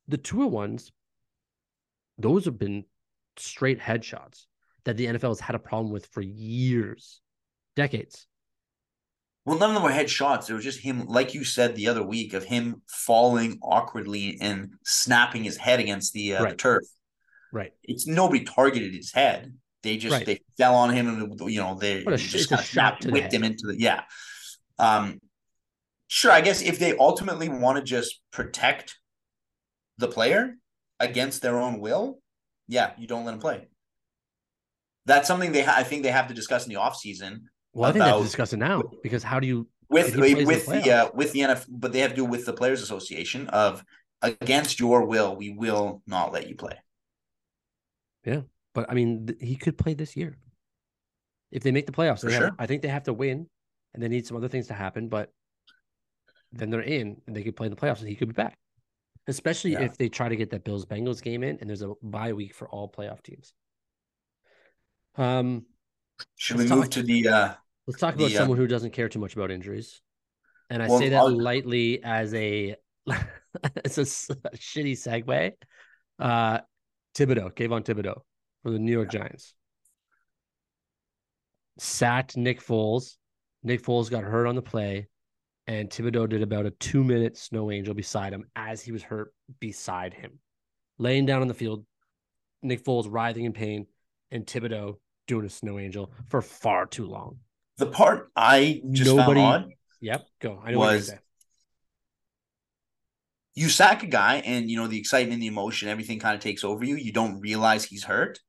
[0.08, 0.92] the Tua ones,
[2.18, 2.86] those have been
[3.38, 4.46] straight headshots
[4.84, 7.22] that the NFL has had a problem with for years,
[7.76, 8.28] decades.
[9.46, 10.50] Well, none of them were headshots.
[10.50, 14.74] It was just him, like you said the other week, of him falling awkwardly and
[14.86, 16.84] snapping his head against the, uh, the turf.
[17.52, 17.72] Right.
[17.84, 19.54] It's nobody targeted his head.
[19.84, 20.26] They just Right.
[20.26, 23.08] they fell on him and you know they What a just kind shot snapped, to
[23.08, 24.04] the whipped him into the yeah.
[24.78, 25.20] Um,
[26.08, 26.32] sure.
[26.32, 28.98] I guess if they ultimately want to just protect
[29.98, 30.56] the player
[31.00, 32.20] against their own will,
[32.68, 33.68] yeah, you don't let him play.
[35.06, 37.42] That's something they ha- I think they have to discuss in the offseason
[37.74, 40.66] Well, I think they have to discuss it now because how do you with with
[40.68, 43.48] the the, uh, with the NF, but they have to do with the Players Association
[43.48, 43.84] of
[44.22, 46.78] against your will, we will not let you play.
[48.74, 50.38] But I mean, th- he could play this year
[51.52, 52.22] if they make the playoffs.
[52.22, 52.56] For They have- sure.
[52.60, 53.50] I think they have to win,
[53.94, 55.10] and they need some other things to happen.
[55.10, 55.32] But
[56.52, 58.58] then they're in, and they could play in the playoffs, and he could be back.
[59.28, 59.82] Especially Yeah.
[59.84, 62.54] if they try to get that Bills Bengals game in, and there's a bye week
[62.56, 63.54] for all playoff teams.
[65.16, 65.66] Um,
[66.38, 67.54] Should we move talk- to the uh
[67.88, 70.02] let's talk about The, someone who doesn't care too much about injuries,
[70.70, 72.76] and I Well, say that I'll- lightly as a
[73.08, 74.02] as a
[74.56, 75.54] shitty segue.
[76.20, 76.60] Uh,
[77.16, 78.22] Thibodeaux, Kayvon Thibodeaux
[78.64, 79.54] for the New York Giants.
[81.78, 83.18] Sacked Nick Foles.
[83.64, 85.08] Nick Foles got hurt on the play,
[85.68, 89.34] and Thibodeaux did about a two minute snow angel beside him as he was hurt
[89.60, 90.40] beside him.
[90.98, 91.86] Laying down on the field,
[92.62, 93.88] Nick Foles writhing in pain,
[94.32, 94.96] and Thibodeaux
[95.28, 97.38] doing a snow angel for far too long.
[97.78, 99.72] the part I just Nobody- found odd.
[100.02, 100.62] Yep, go.
[100.64, 101.12] I know Was-
[103.56, 106.64] You sack a guy, and you know the excitement, the emotion, everything kind of takes
[106.64, 106.96] over you.
[106.96, 108.40] You don't realize he's hurt.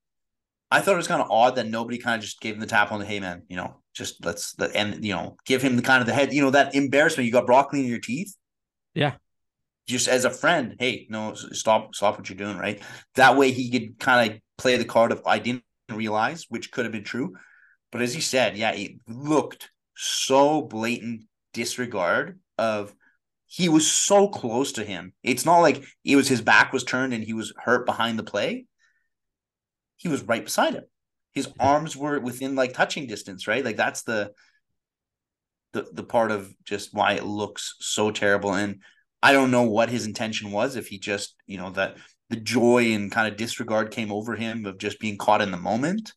[0.73, 2.67] I thought it was kind of odd that nobody kind of just gave him the
[2.67, 5.83] tap on the hey man, you know, just let's and you know give him the
[5.83, 7.27] kind of the head, you know, that embarrassment.
[7.27, 8.35] You got broccoli in your teeth.
[8.95, 9.15] Yeah.
[9.87, 12.81] Just as a friend, hey, no, stop, stop what you're doing, right?
[13.17, 16.85] That way he could kind of play the card of I didn't realize, which could
[16.85, 17.35] have been true.
[17.91, 22.95] But as he said, yeah, it looked so blatant disregard of
[23.47, 25.13] he was so close to him.
[25.23, 28.23] It's not like it was his back was turned and he was hurt behind the
[28.23, 28.65] play.
[30.03, 30.85] He was right beside him.
[31.33, 33.65] His arms were within like touching distance, right?
[33.65, 34.33] Like that's the
[35.73, 38.53] the the part of just why it looks so terrible.
[38.53, 38.83] And
[39.23, 40.77] I don't know what his intention was.
[40.77, 41.97] If he just, you know, that
[42.29, 45.57] the joy and kind of disregard came over him of just being caught in the
[45.57, 46.13] moment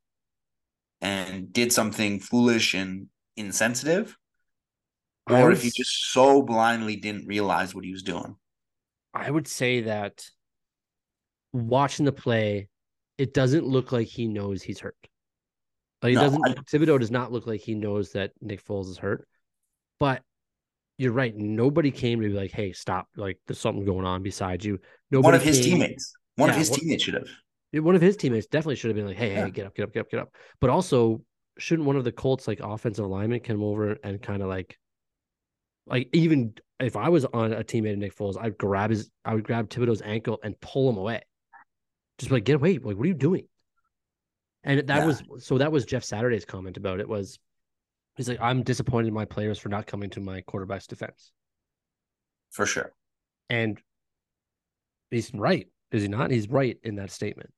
[1.02, 4.18] and did something foolish and insensitive,
[5.30, 8.36] or if he just so blindly didn't realize what he was doing.
[9.14, 10.26] I would say that
[11.54, 12.70] watching the play,
[13.18, 14.96] it doesn't look like he knows he's hurt.
[16.02, 16.46] Like he no, doesn't.
[16.46, 19.28] I, Thibodeaux does not look like he knows that Nick Foles is hurt.
[20.00, 20.22] But
[20.98, 21.36] you're right.
[21.36, 23.08] Nobody came to be like, "Hey, stop!
[23.16, 24.80] Like there's something going on beside you."
[25.12, 26.14] Nobody one of his came, teammates.
[26.36, 27.84] One yeah, of his one, teammates should have.
[27.84, 29.46] One of his teammates definitely should have been like, "Hey, yeah.
[29.46, 31.22] hey, get up, get up, get up, get up." But also,
[31.58, 34.78] shouldn't one of the Colts like offensive linemen come over and kind of like,
[35.88, 39.34] like even if I was on a teammate of Nick Foles, I'd grab his, I
[39.34, 41.22] would grab Thibodeaux's ankle and pull him away.
[42.18, 42.74] Just like, get away!
[42.78, 43.48] Like, what are you doing?
[44.64, 45.06] And that yeah.
[45.06, 45.58] was so.
[45.58, 47.08] That was Jeff Saturday's comment about it.
[47.08, 47.40] Was
[48.16, 51.32] he's like, I'm disappointed in my players for not coming to my quarterback's defense.
[52.52, 52.94] For sure.
[53.50, 53.80] And
[55.12, 55.68] he's right.
[55.92, 56.32] Is he not?
[56.32, 57.52] He's right in that statement.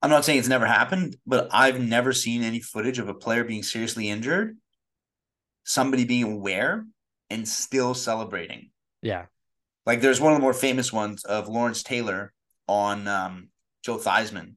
[0.00, 3.44] I'm not saying it's never happened, but I've never seen any footage of a player
[3.44, 4.56] being seriously injured,
[5.64, 6.86] somebody being aware
[7.30, 8.70] and still celebrating.
[9.02, 9.26] Yeah.
[9.86, 12.32] Like there's one of the more famous ones of Lawrence Taylor
[12.68, 13.48] on um,
[13.82, 14.54] Joe Theismann.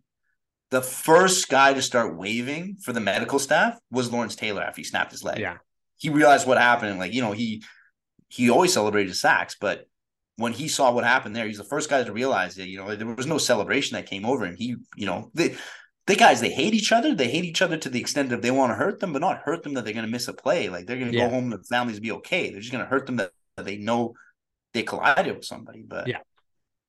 [0.70, 4.86] The first guy to start waving for the medical staff was Lawrence Taylor after he
[4.86, 5.40] snapped his leg.
[5.40, 5.58] Yeah.
[5.98, 7.00] He realized what happened.
[7.00, 7.64] Like, you know, he
[8.30, 9.86] he always celebrated sacks, but
[10.38, 12.96] when he saw what happened there, he's the first guy to realize that, you know,
[12.96, 14.56] there was no celebration that came over him.
[14.56, 15.56] He, you know, they,
[16.08, 17.14] the guys, they hate each other.
[17.14, 19.42] They hate each other to the extent that they want to hurt them, but not
[19.44, 20.70] hurt them that they're going to miss a play.
[20.70, 21.26] Like they're going to yeah.
[21.26, 22.50] go home and the families be okay.
[22.50, 24.16] They're just going to hurt them that, that they know
[24.74, 25.84] they collided with somebody.
[25.86, 26.20] But yeah,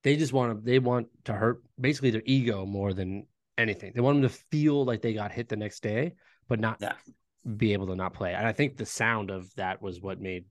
[0.05, 3.27] they just want to, they want to hurt basically their ego more than
[3.59, 3.93] anything.
[3.95, 6.13] They want them to feel like they got hit the next day,
[6.49, 6.95] but not yeah.
[7.57, 8.35] be able to not play.
[8.35, 10.45] And I think the sound of that was what made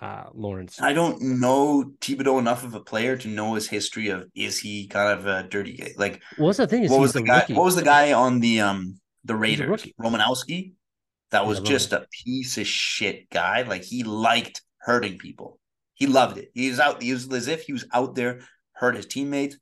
[0.00, 0.80] uh, Lawrence.
[0.80, 4.88] I don't know Thibodeaux enough of a player to know his history of is he
[4.88, 5.92] kind of a dirty guy?
[5.96, 6.20] like.
[6.38, 6.84] What's the thing?
[6.84, 7.40] Is what was the guy?
[7.40, 7.54] Rookie.
[7.54, 9.86] What was the guy on the um the Raiders?
[10.00, 10.72] Romanowski.
[11.30, 13.62] That was yeah, just a piece of shit guy.
[13.62, 15.58] Like he liked hurting people.
[15.94, 16.50] He loved it.
[16.52, 17.00] He was out.
[17.00, 18.40] He was as if he was out there
[18.82, 19.56] hurt his teammates,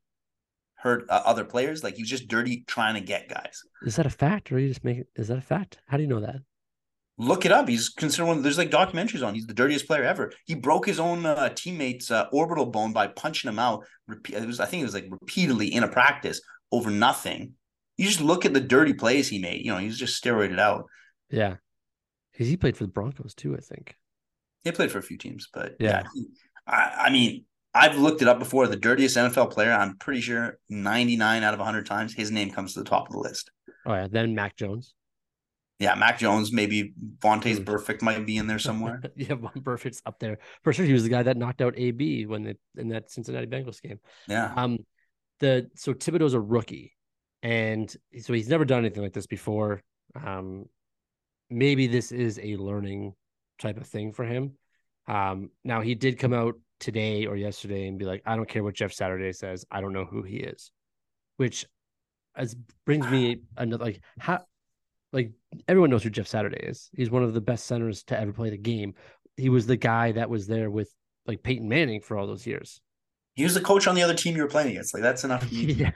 [0.74, 1.85] hurt uh, other players.
[1.85, 3.62] Like he was just dirty trying to get guys.
[3.83, 5.04] Is that a fact, or you just make?
[5.14, 5.78] Is that a fact?
[5.87, 6.40] How do you know that?
[7.20, 7.68] look it up.
[7.68, 8.42] He's considered one.
[8.42, 9.35] There's like documentaries on.
[9.35, 10.33] He's the dirtiest player ever.
[10.46, 13.85] He broke his own uh, teammate's uh, orbital bone by punching him out.
[14.28, 16.40] It was I think it was like repeatedly in a practice
[16.72, 17.52] over nothing.
[17.96, 19.64] You just look at the dirty plays he made.
[19.64, 20.87] You know, he's just steroided out.
[21.28, 21.56] Yeah,
[22.33, 23.54] because he played for the Broncos too.
[23.54, 23.96] I think
[24.64, 26.22] he played for a few teams, but yeah, yeah
[26.66, 27.44] I, I mean.
[27.74, 28.66] I've looked it up before.
[28.66, 32.74] The dirtiest NFL player, I'm pretty sure 99 out of 100 times, his name comes
[32.74, 33.50] to the top of the list.
[33.87, 34.09] Oh, yeah.
[34.11, 34.94] Then Mac Jones
[35.80, 39.00] yeah, Mac Jones, maybe Vontaze Burfict might be in there somewhere.
[39.16, 40.85] yeah, Von Burfict's up there for sure.
[40.85, 43.98] He was the guy that knocked out AB when they in that Cincinnati Bengals game.
[44.28, 44.52] Yeah.
[44.54, 44.80] Um,
[45.40, 46.94] the so Thibodeaux's a rookie,
[47.42, 49.80] and so he's never done anything like this before.
[50.14, 50.66] Um,
[51.48, 53.14] maybe this is a learning
[53.59, 54.52] type of thing for him.
[55.09, 58.64] Um, now he did come out today or yesterday and be like, I don't care
[58.64, 59.64] what Jeff Saturday says.
[59.70, 60.72] I don't know who he is,
[61.36, 61.66] which
[62.34, 64.40] as brings me another like how
[65.12, 65.32] like
[65.68, 66.90] everyone knows who Jeff Saturday is.
[66.96, 68.94] He's one of the best centers to ever play the game.
[69.36, 70.92] He was the guy that was there with
[71.26, 72.80] like Peyton Manning for all those years.
[73.34, 74.92] He was the coach on the other team you were playing against.
[74.92, 75.46] Like that's enough.
[75.52, 75.90] yeah.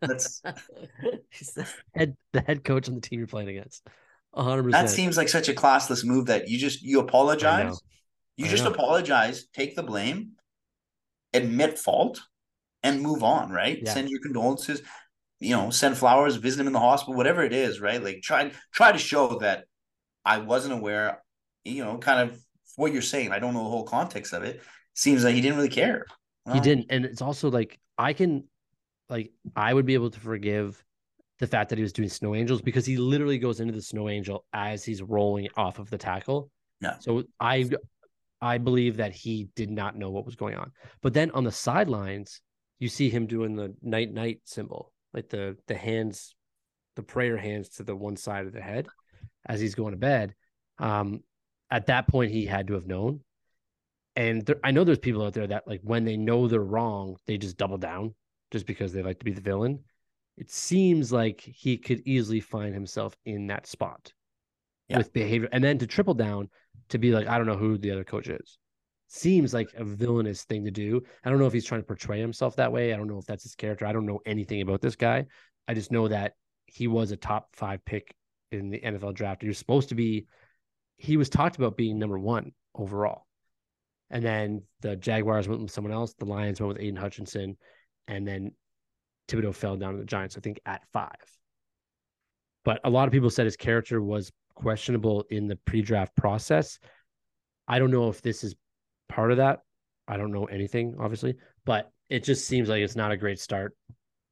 [0.00, 0.42] That's
[1.30, 3.86] he's the head the head coach on the team you're playing against.
[4.34, 4.70] 100%.
[4.72, 7.78] That seems like such a classless move that you just you apologize.
[8.38, 8.70] You I just know.
[8.70, 10.30] apologize, take the blame,
[11.34, 12.22] admit fault,
[12.82, 13.78] and move on, right?
[13.82, 13.92] Yeah.
[13.92, 14.80] Send your condolences
[15.40, 18.02] you know, send flowers, visit him in the hospital, whatever it is, right?
[18.02, 19.64] Like try try to show that
[20.24, 21.22] I wasn't aware,
[21.64, 22.40] you know, kind of
[22.76, 23.32] what you're saying.
[23.32, 24.62] I don't know the whole context of it.
[24.94, 26.06] Seems like he didn't really care.
[26.44, 26.86] Well, he didn't.
[26.90, 28.44] And it's also like I can
[29.08, 30.82] like I would be able to forgive
[31.38, 34.08] the fact that he was doing snow angels because he literally goes into the snow
[34.08, 36.50] angel as he's rolling off of the tackle.
[36.80, 36.98] Yeah.
[36.98, 37.68] So I
[38.40, 40.72] I believe that he did not know what was going on.
[41.02, 42.40] But then on the sidelines,
[42.78, 46.34] you see him doing the night night symbol like the the hands,
[46.96, 48.86] the prayer hands to the one side of the head
[49.46, 50.34] as he's going to bed.
[50.78, 51.22] Um,
[51.70, 53.20] at that point, he had to have known.
[54.16, 57.16] And there, I know there's people out there that like when they know they're wrong,
[57.26, 58.14] they just double down
[58.50, 59.80] just because they like to be the villain.
[60.36, 64.12] It seems like he could easily find himself in that spot
[64.88, 64.98] yeah.
[64.98, 66.48] with behavior, and then to triple down
[66.90, 68.58] to be like, I don't know who the other coach is
[69.08, 71.02] seems like a villainous thing to do.
[71.24, 72.92] I don't know if he's trying to portray himself that way.
[72.92, 73.86] I don't know if that's his character.
[73.86, 75.26] I don't know anything about this guy.
[75.66, 76.34] I just know that
[76.66, 78.14] he was a top five pick
[78.52, 79.42] in the NFL draft.
[79.42, 80.26] He was supposed to be,
[80.98, 83.26] he was talked about being number one overall.
[84.10, 86.14] And then the Jaguars went with someone else.
[86.14, 87.56] The Lions went with Aidan Hutchinson.
[88.06, 88.52] and then
[89.28, 91.10] Thibodeaux fell down to the Giants, I think, at five.
[92.64, 96.78] But a lot of people said his character was questionable in the pre-draft process.
[97.66, 98.56] I don't know if this is
[99.08, 99.60] part of that.
[100.06, 103.76] I don't know anything, obviously, but it just seems like it's not a great start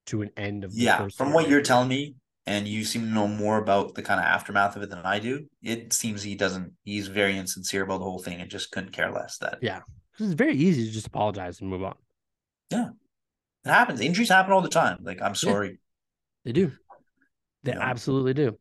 [0.06, 1.06] to an end of yeah.
[1.08, 2.14] From what you're telling me,
[2.46, 5.18] and you seem to know more about the kind of aftermath of it than I
[5.18, 5.46] do.
[5.62, 6.72] It seems he doesn't.
[6.84, 9.38] He's very insincere about the whole thing and just couldn't care less.
[9.38, 9.80] That yeah,
[10.18, 11.96] it's very easy to just apologize and move on.
[12.70, 12.90] Yeah,
[13.64, 14.00] it happens.
[14.00, 14.98] Injuries happen all the time.
[15.02, 15.68] Like I'm sorry.
[15.68, 15.74] Yeah,
[16.44, 16.72] they do.
[17.64, 18.58] They absolutely do.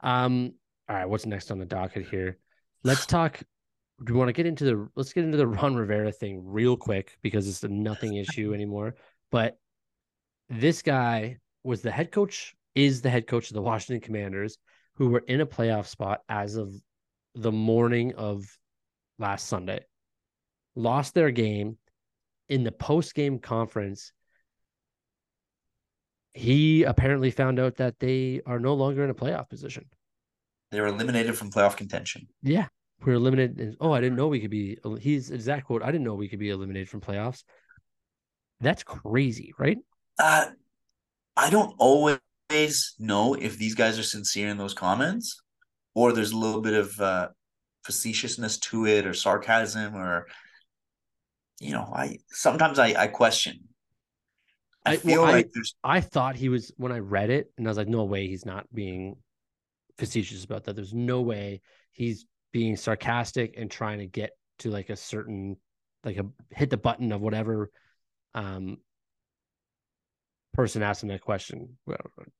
[0.00, 0.54] Um.
[0.92, 1.08] All right.
[1.08, 2.36] What's next on the docket here?
[2.84, 3.42] Let's talk.
[4.04, 4.88] Do we want to get into the?
[4.94, 8.96] Let's get into the Ron Rivera thing real quick because it's a nothing issue anymore.
[9.30, 9.56] But
[10.50, 14.58] this guy was the head coach is the head coach of the Washington Commanders,
[14.96, 16.74] who were in a playoff spot as of
[17.34, 18.44] the morning of
[19.18, 19.86] last Sunday.
[20.76, 21.78] Lost their game
[22.50, 24.12] in the post game conference.
[26.34, 29.86] He apparently found out that they are no longer in a playoff position.
[30.72, 32.26] They were eliminated from playoff contention.
[32.42, 32.66] Yeah.
[33.04, 33.76] We are eliminated.
[33.80, 34.78] Oh, I didn't know we could be.
[35.00, 35.82] He's exact quote.
[35.82, 37.44] I didn't know we could be eliminated from playoffs.
[38.60, 39.78] That's crazy, right?
[40.18, 40.46] Uh,
[41.36, 42.20] I don't always
[42.98, 45.40] know if these guys are sincere in those comments
[45.94, 47.28] or there's a little bit of uh,
[47.84, 50.26] facetiousness to it or sarcasm or
[51.60, 53.60] you know i sometimes i, I question
[54.86, 57.50] i, I feel well, like I, there's i thought he was when i read it
[57.58, 59.16] and i was like no way he's not being
[59.98, 61.60] facetious about that there's no way
[61.92, 65.56] he's being sarcastic and trying to get to like a certain
[66.04, 67.70] like a hit the button of whatever
[68.34, 68.78] um
[70.52, 71.76] person asked him that question.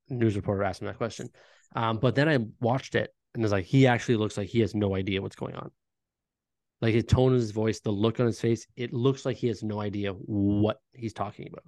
[0.09, 1.29] News reporter asked him that question.
[1.75, 4.75] Um, but then I watched it and was like, he actually looks like he has
[4.75, 5.71] no idea what's going on.
[6.81, 9.47] Like his tone of his voice, the look on his face, it looks like he
[9.47, 11.63] has no idea what he's talking about.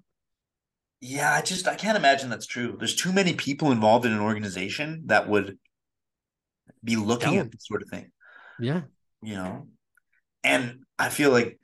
[1.02, 2.76] Yeah, I just I can't imagine that's true.
[2.78, 5.58] There's too many people involved in an organization that would
[6.84, 8.12] be looking at this sort of thing.
[8.60, 8.82] Yeah.
[9.22, 9.68] You know.
[10.44, 11.60] And I feel like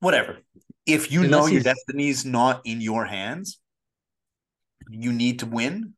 [0.00, 0.38] whatever.
[0.86, 3.60] If you Unless know your destiny's not in your hands,
[4.88, 5.94] you need to win,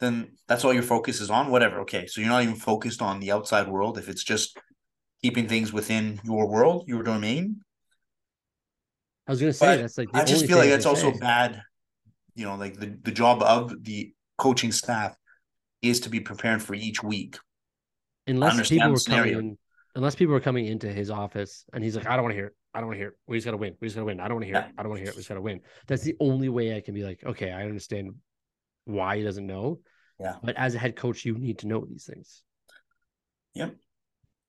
[0.00, 1.50] then that's all your focus is on.
[1.50, 1.80] Whatever.
[1.80, 2.06] Okay.
[2.06, 3.98] So you're not even focused on the outside world.
[3.98, 4.58] If it's just
[5.22, 7.60] keeping things within your world, your domain.
[9.26, 11.18] I was gonna say but that's like I just feel like that's also say.
[11.18, 11.62] bad.
[12.34, 15.14] You know, like the, the job of the coaching staff
[15.82, 17.36] is to be preparing for each week.
[18.26, 19.58] Unless people were coming in,
[19.94, 22.46] unless people were coming into his office and he's like, I don't want to hear
[22.46, 22.56] it.
[22.72, 23.14] I don't want to hear it.
[23.26, 23.74] We just got to win.
[23.80, 24.20] We just got to win.
[24.20, 24.74] I don't want to hear it.
[24.78, 25.16] I don't want to hear it.
[25.16, 25.60] We just got to win.
[25.88, 28.14] That's the only way I can be like, okay, I understand
[28.84, 29.80] why he doesn't know.
[30.20, 30.36] Yeah.
[30.42, 32.42] But as a head coach, you need to know these things.
[33.54, 33.74] Yep.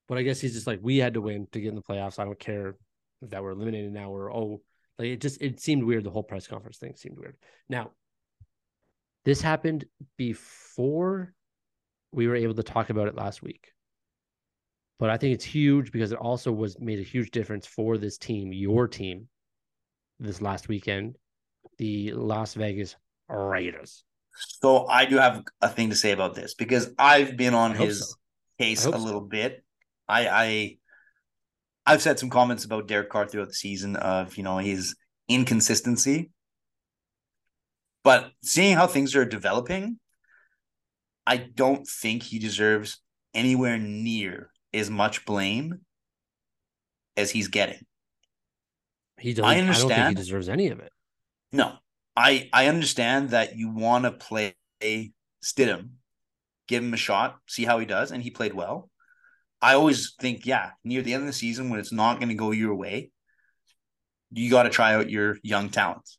[0.08, 2.20] But I guess he's just like, we had to win to get in the playoffs.
[2.20, 2.76] I don't care
[3.24, 4.62] that we're eliminated now or oh,
[5.00, 6.04] like it just it seemed weird.
[6.04, 7.38] The whole press conference thing seemed weird.
[7.70, 7.92] Now,
[9.26, 9.86] this happened
[10.18, 11.34] before
[12.12, 13.72] we were able to talk about it last week
[15.02, 18.20] but I think it's huge because it also was made a huge difference for this
[18.20, 19.28] team, your team,
[20.20, 21.16] this last weekend,
[21.80, 22.96] the Las Vegas
[23.28, 24.04] Raiders.
[24.62, 28.10] So I do have a thing to say about this because I've been on his
[28.10, 28.16] so.
[28.60, 28.98] case a so.
[29.00, 29.64] little bit.
[30.08, 30.78] I, I
[31.88, 34.96] I've said some comments about Derek Carr throughout the season of you know his
[35.28, 36.30] inconsistency,
[38.04, 39.98] but seeing how things are developing,
[41.26, 43.00] I don't think he deserves
[43.34, 45.82] anywhere near as much blame
[47.18, 47.86] as he's getting.
[49.20, 49.46] He doesn't.
[49.46, 49.92] I understand.
[49.92, 50.92] I don't think he deserves any of it.
[51.52, 51.74] No,
[52.16, 55.90] I I understand that you want to play Stidham,
[56.68, 58.90] give him a shot, see how he does, and he played well.
[59.62, 62.36] I always think, yeah, near the end of the season when it's not going to
[62.36, 63.12] go your way,
[64.32, 66.18] you got to try out your young talents.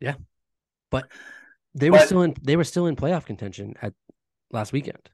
[0.00, 0.14] Yeah,
[0.90, 1.08] but
[1.74, 2.34] they were still in.
[2.42, 3.92] They were still in playoff contention at
[4.54, 5.10] last weekend.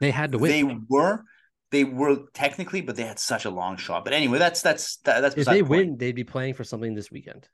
[0.00, 0.50] They had to win.
[0.50, 1.24] They were,
[1.70, 4.04] they were technically, but they had such a long shot.
[4.04, 6.94] But anyway, that's that's that, that's if they the win, they'd be playing for something
[6.94, 7.48] this weekend.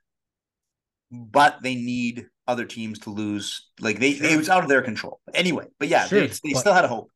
[1.11, 3.69] But they need other teams to lose.
[3.79, 4.27] Like they, sure.
[4.27, 5.19] it was out of their control.
[5.33, 7.09] Anyway, but yeah, sure, they, they still had a hope.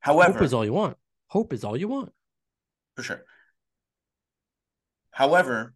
[0.00, 0.96] However, hope is all you want.
[1.28, 2.12] Hope is all you want.
[2.96, 3.24] For sure.
[5.10, 5.74] However,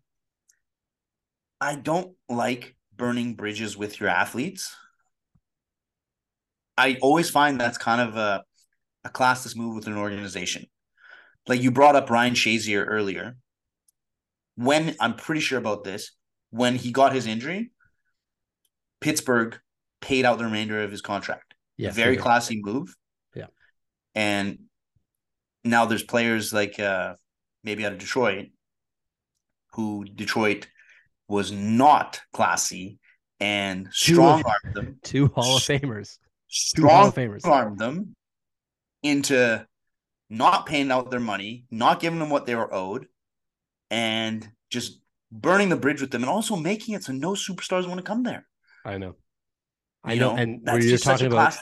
[1.61, 4.75] I don't like burning bridges with your athletes.
[6.79, 8.45] I always find that's kind of a
[9.05, 10.67] a classless move with an organization.
[11.47, 13.37] Like you brought up Ryan Shazier earlier.
[14.57, 16.13] When I'm pretty sure about this,
[16.51, 17.71] when he got his injury,
[19.01, 19.59] Pittsburgh
[20.01, 21.55] paid out the remainder of his contract.
[21.77, 22.95] Yeah, very classy move.
[23.35, 23.47] Yeah,
[24.15, 24.61] and
[25.63, 27.15] now there's players like uh,
[27.63, 28.47] maybe out of Detroit,
[29.73, 30.69] who Detroit
[31.29, 32.99] was not classy
[33.41, 34.99] and strong armed them.
[35.03, 36.19] Two Hall of Famers.
[36.59, 37.13] Strong
[37.45, 38.15] armed them
[39.03, 39.67] into
[40.31, 43.07] not paying out their money, not giving them what they were owed,
[43.91, 45.01] and just
[45.31, 48.23] burning the bridge with them, and also making it so no superstars want to come
[48.23, 48.47] there.
[48.85, 49.17] I know.
[50.03, 51.55] I you know, know, and where you're talking about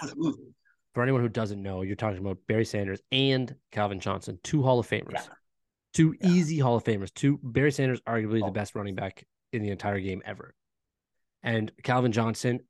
[0.92, 4.78] for anyone who doesn't know, you're talking about Barry Sanders and Calvin Johnson, two Hall
[4.78, 5.22] of Famers, yeah.
[5.92, 6.28] two yeah.
[6.28, 7.12] easy Hall of Famers.
[7.12, 8.47] Two Barry Sanders, arguably oh.
[8.47, 10.55] the best running back in the entire game ever,
[11.42, 12.61] and Calvin Johnson,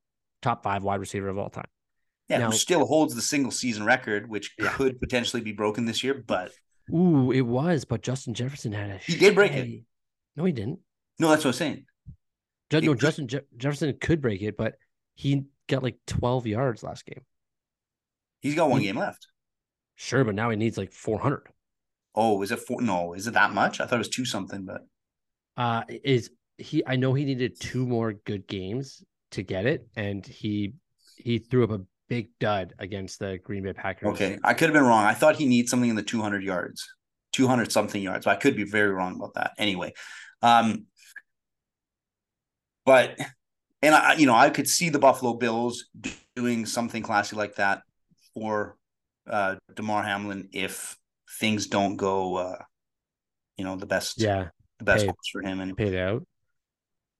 [0.40, 1.66] top five wide receiver of all time.
[2.28, 4.70] Yeah, now, who still holds the single season record, which yeah.
[4.70, 6.24] could potentially be broken this year.
[6.26, 6.52] But
[6.92, 7.84] ooh, it was.
[7.84, 8.98] But Justin Jefferson had a.
[8.98, 9.82] He did break it.
[10.36, 10.80] No, he didn't.
[11.18, 11.84] No, that's what I'm saying.
[12.70, 14.74] Just, no, Justin Je- Jefferson could break it, but
[15.14, 17.20] he got like 12 yards last game.
[18.40, 19.28] He's got one he, game left.
[19.96, 21.48] Sure, but now he needs like 400.
[22.14, 22.80] Oh, is it four?
[22.80, 23.80] No, is it that much?
[23.80, 24.82] I thought it was two something, but
[25.56, 26.82] uh, is he?
[26.86, 29.02] I know he needed two more good games
[29.32, 30.74] to get it, and he
[31.16, 34.10] he threw up a big dud against the Green Bay Packers.
[34.10, 35.04] Okay, I could have been wrong.
[35.04, 36.88] I thought he needs something in the 200 yards,
[37.32, 38.24] 200 something yards.
[38.24, 39.52] But I could be very wrong about that.
[39.58, 39.92] Anyway,
[40.42, 40.86] um,
[42.84, 43.18] but
[43.82, 45.86] and I, you know, I could see the Buffalo Bills
[46.36, 47.82] doing something classy like that
[48.34, 48.76] for
[49.28, 50.96] uh Damar Hamlin if
[51.38, 52.58] things don't go, uh,
[53.56, 54.20] you know, the best.
[54.20, 54.48] Yeah,
[54.78, 56.26] the best for him and paid out.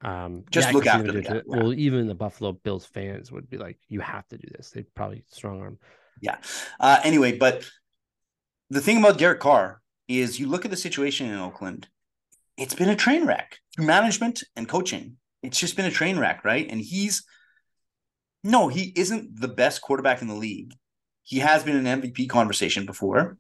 [0.05, 1.40] Um, just look after the guy.
[1.46, 4.94] Well, even the Buffalo Bills fans would be like, "You have to do this." They'd
[4.94, 5.78] probably strong arm.
[6.20, 6.36] Yeah.
[6.78, 7.64] Uh, anyway, but
[8.70, 11.88] the thing about Derek Carr is, you look at the situation in Oakland.
[12.57, 15.16] It's been a train wreck through management and coaching.
[15.42, 16.70] It's just been a train wreck, right?
[16.70, 17.24] And he's
[18.44, 20.74] no, he isn't the best quarterback in the league.
[21.22, 23.38] He has been an MVP conversation before.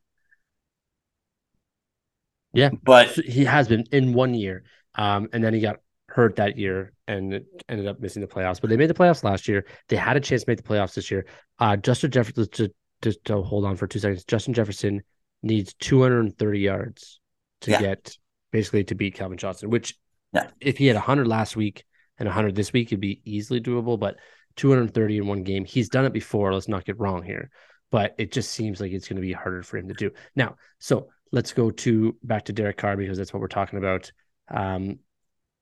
[2.54, 5.80] Yeah, but he has been in one year, um, and then he got
[6.14, 8.60] hurt that year and ended up missing the playoffs.
[8.60, 9.66] But they made the playoffs last year.
[9.88, 11.26] They had a chance to make the playoffs this year.
[11.58, 12.70] Uh, Justin Jefferson, just,
[13.02, 15.02] just to hold on for two seconds, Justin Jefferson
[15.42, 17.20] needs 230 yards
[17.62, 17.80] to yeah.
[17.80, 18.16] get
[18.52, 19.98] basically to beat Calvin Johnson, which
[20.32, 20.46] yeah.
[20.60, 21.84] if he had 100 last week
[22.18, 23.98] and 100 this week, it'd be easily doable.
[23.98, 24.14] But
[24.54, 26.54] 230 in one game, he's done it before.
[26.54, 27.50] Let's not get wrong here.
[27.90, 30.12] But it just seems like it's going to be harder for him to do.
[30.36, 34.12] Now, so let's go to back to Derek Carr because that's what we're talking about.
[34.48, 35.00] Um,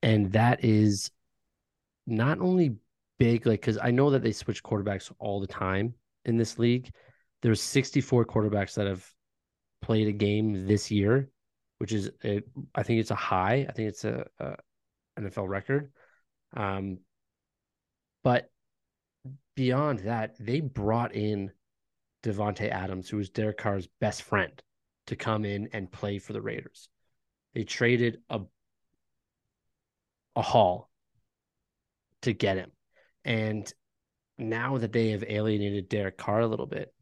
[0.03, 1.11] and that is
[2.07, 2.76] not only
[3.18, 5.94] big, like because I know that they switch quarterbacks all the time
[6.24, 6.90] in this league.
[7.42, 9.09] There's 64 quarterbacks that have
[9.80, 11.28] played a game this year,
[11.78, 12.42] which is a,
[12.74, 13.66] I think it's a high.
[13.68, 14.57] I think it's a, a
[15.20, 15.92] NFL record.
[16.57, 16.98] Um,
[18.24, 18.50] but
[19.57, 21.50] beyond that, they brought in
[22.22, 24.53] Davante Adams, who was Derek Carr's best friend,
[25.09, 26.88] to come in and play for the Raiders.
[27.55, 28.40] They traded a
[30.37, 30.91] a haul
[32.22, 32.70] to get him.
[33.24, 33.72] And
[34.39, 36.93] now that they have alienated Derek Carr a little bit,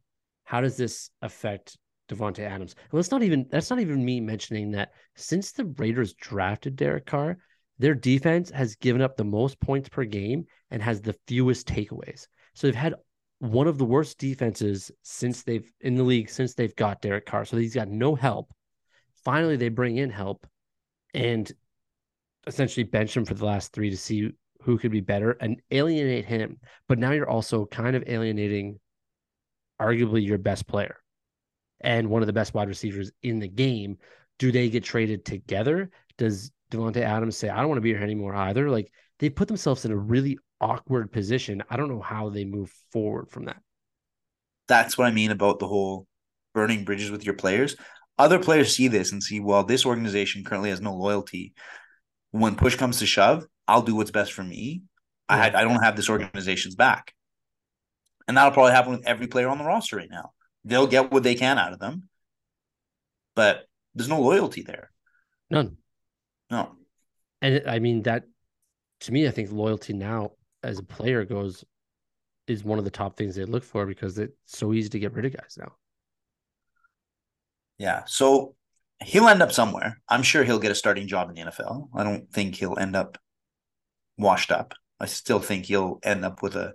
[0.45, 1.79] how does this affect
[2.09, 2.75] Davante Adams?
[2.75, 7.07] And let's not even that's not even me mentioning that since the Raiders drafted Derek
[7.07, 7.39] Carr,
[7.79, 12.27] their defense has given up the most points per game and has the fewest takeaways.
[12.55, 12.95] So they've had
[13.39, 17.45] one of the worst defenses since they've in the league since they've got Derek Carr.
[17.45, 18.53] So he's got no help.
[19.25, 20.47] Finally, they bring in help,
[21.15, 21.51] and
[22.47, 24.31] essentially bench him for the last three to see
[24.63, 26.59] who could be better and alienate him.
[26.89, 28.79] But now you're also kind of alienating
[29.81, 30.97] arguably your best player
[31.81, 33.99] and one of the best wide receivers in the game.
[34.39, 35.91] Do they get traded together?
[36.19, 38.71] Does Davante Adams say, I don't want to be here anymore either?
[38.71, 41.63] Like they put themselves in a really awkward position.
[41.71, 43.61] I don't know how they move forward from that.
[44.69, 46.07] That's what I mean about the whole
[46.55, 47.77] burning bridges with your players.
[48.19, 51.55] Other players see this and see, well, this organization currently has no loyalty
[52.31, 54.83] when push comes to shove, I'll do what's best for me.
[55.29, 57.15] I I don't have this organization's back,
[58.27, 60.33] and that'll probably happen with every player on the roster right now.
[60.65, 62.09] They'll get what they can out of them,
[63.35, 64.91] but there's no loyalty there.
[65.51, 65.77] None.
[66.51, 66.77] No.
[67.43, 68.25] And I mean that
[69.01, 71.65] to me, I think loyalty now as a player goes
[72.47, 75.13] is one of the top things they look for because it's so easy to get
[75.13, 75.73] rid of guys now.
[77.79, 78.03] Yeah.
[78.07, 78.55] So
[79.03, 80.01] he'll end up somewhere.
[80.09, 81.89] I'm sure he'll get a starting job in the NFL.
[81.95, 83.19] I don't think he'll end up
[84.19, 84.75] washed up.
[84.99, 86.75] I still think he'll end up with a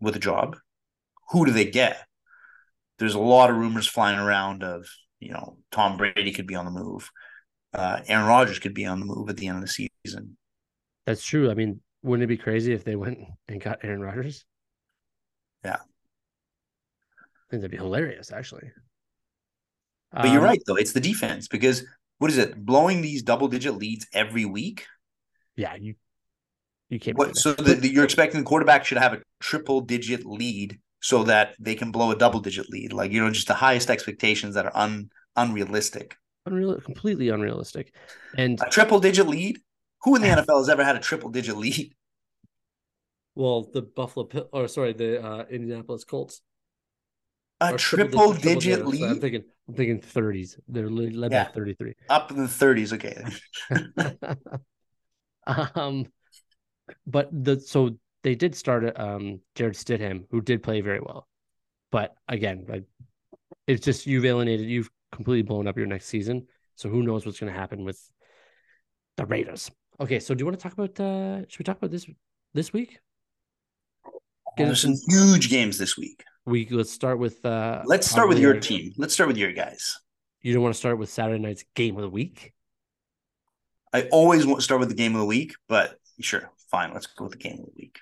[0.00, 0.56] with a job.
[1.30, 2.06] Who do they get?
[2.98, 4.86] There's a lot of rumors flying around of
[5.20, 7.10] you know Tom Brady could be on the move.
[7.72, 10.36] Uh, Aaron Rodgers could be on the move at the end of the season.
[11.06, 11.50] That's true.
[11.50, 14.44] I mean, wouldn't it be crazy if they went and got Aaron Rodgers?
[15.64, 18.70] Yeah, I think that'd be hilarious, actually.
[20.14, 20.76] But um, you're right, though.
[20.76, 21.84] It's the defense because
[22.18, 22.64] what is it?
[22.64, 24.86] Blowing these double digit leads every week.
[25.56, 25.94] Yeah, you
[26.88, 27.18] you can't.
[27.18, 31.24] What, so the, the, you're expecting the quarterback should have a triple digit lead so
[31.24, 34.54] that they can blow a double digit lead, like you know, just the highest expectations
[34.54, 36.16] that are un unrealistic.
[36.46, 37.92] Unreal, completely unrealistic,
[38.36, 39.58] and a triple digit lead.
[40.02, 41.94] Who in the NFL has ever had a triple digit lead?
[43.34, 46.40] Well, the Buffalo, or sorry, the uh, Indianapolis Colts.
[47.72, 49.00] A triple, triple, digit, triple digit lead.
[49.00, 50.58] So I'm thinking, I'm thinking 30s.
[50.68, 51.44] They're led yeah.
[51.44, 51.94] by 33.
[52.10, 52.92] Up in the 30s.
[52.92, 54.36] Okay.
[55.74, 56.06] um,
[57.06, 61.28] but the so they did start um Jarrett Stidham, who did play very well,
[61.90, 62.84] but again, like
[63.66, 66.46] it's just you've alienated, you've completely blown up your next season.
[66.74, 68.00] So who knows what's going to happen with
[69.16, 69.70] the Raiders?
[70.00, 70.98] Okay, so do you want to talk about?
[71.00, 72.06] uh Should we talk about this
[72.52, 72.98] this week?
[74.56, 76.24] Get There's some huge games this week.
[76.46, 77.44] We let's start with.
[77.44, 78.92] uh Let's start with your team.
[78.96, 79.98] Let's start with your guys.
[80.42, 82.52] You don't want to start with Saturday night's game of the week.
[83.94, 86.92] I always want to start with the game of the week, but sure, fine.
[86.92, 87.98] Let's go with the game of the week.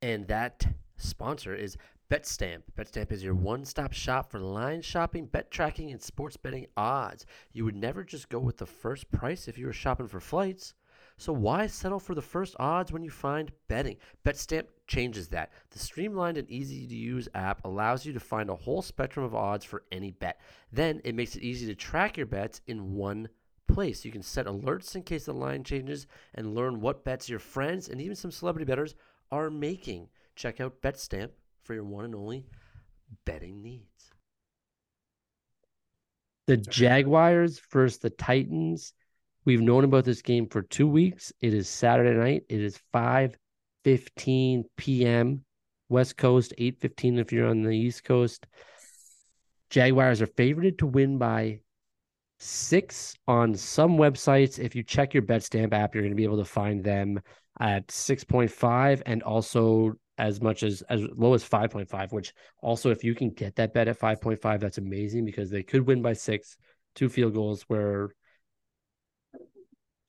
[0.00, 1.76] And that sponsor is
[2.10, 2.62] BetStamp.
[2.78, 7.26] BetStamp is your one stop shop for line shopping, bet tracking, and sports betting odds.
[7.52, 10.74] You would never just go with the first price if you were shopping for flights.
[11.18, 13.96] So why settle for the first odds when you find betting?
[14.24, 15.52] BetStamp changes that.
[15.70, 19.34] The streamlined and easy to use app allows you to find a whole spectrum of
[19.34, 20.40] odds for any bet.
[20.72, 23.28] Then it makes it easy to track your bets in one
[23.68, 24.04] place.
[24.04, 27.88] You can set alerts in case the line changes and learn what bets your friends
[27.88, 28.96] and even some celebrity bettors
[29.30, 30.08] are making.
[30.34, 31.30] Check out BetStamp
[31.62, 32.46] for your one and only
[33.24, 34.10] betting needs.
[36.48, 38.92] The Jaguars versus the Titans.
[39.44, 41.32] We've known about this game for two weeks.
[41.40, 42.42] It is Saturday night.
[42.48, 43.36] It is 5
[43.84, 45.44] 15 p.m.
[45.88, 48.46] West Coast, 8:15 if you're on the East Coast.
[49.70, 51.60] Jaguars are favored to win by
[52.38, 54.58] six on some websites.
[54.58, 57.20] If you check your BetStamp app, you're going to be able to find them
[57.60, 63.14] at 6.5 and also as much as as low as 5.5 which also if you
[63.14, 66.56] can get that bet at 5.5 that's amazing because they could win by six
[66.94, 68.10] two field goals where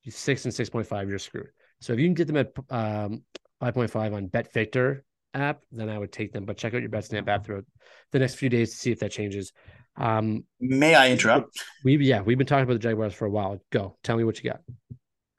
[0.09, 1.49] six and 6.5 you're screwed
[1.79, 3.23] so if you can get them at um,
[3.61, 5.01] 5.5 on BetVictor
[5.33, 7.63] app then i would take them but check out your BetStamp app throughout
[8.11, 9.53] the next few days to see if that changes
[9.97, 11.63] um, May I interrupt?
[11.83, 13.61] We yeah, we've been talking about the Jaguars for a while.
[13.71, 14.61] Go, tell me what you got.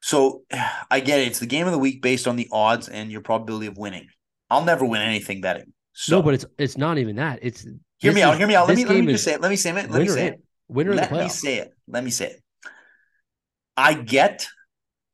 [0.01, 0.43] So
[0.91, 1.29] I get it.
[1.29, 4.09] It's the game of the week based on the odds and your probability of winning.
[4.51, 5.73] I'll never win anything betting.
[5.93, 7.39] So no, but it's it's not even that.
[7.43, 7.67] It's
[7.99, 8.37] hear me out.
[8.37, 8.69] Hear me out.
[8.69, 9.41] Let me let me just say it.
[9.41, 9.91] Let me say it.
[9.91, 10.43] Let me say it.
[10.69, 11.73] Winner let me say it.
[11.87, 12.43] Let me say it.
[13.77, 14.47] I get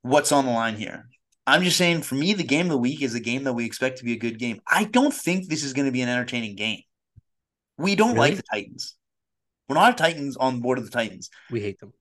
[0.02, 1.09] what's on the line here.
[1.49, 3.64] I'm just saying, for me, the game of the week is a game that we
[3.64, 4.61] expect to be a good game.
[4.66, 6.82] I don't think this is going to be an entertaining game.
[7.78, 8.30] We don't really?
[8.30, 8.96] like the Titans.
[9.68, 11.30] We're not Titans on board of the Titans.
[11.51, 11.92] We hate them.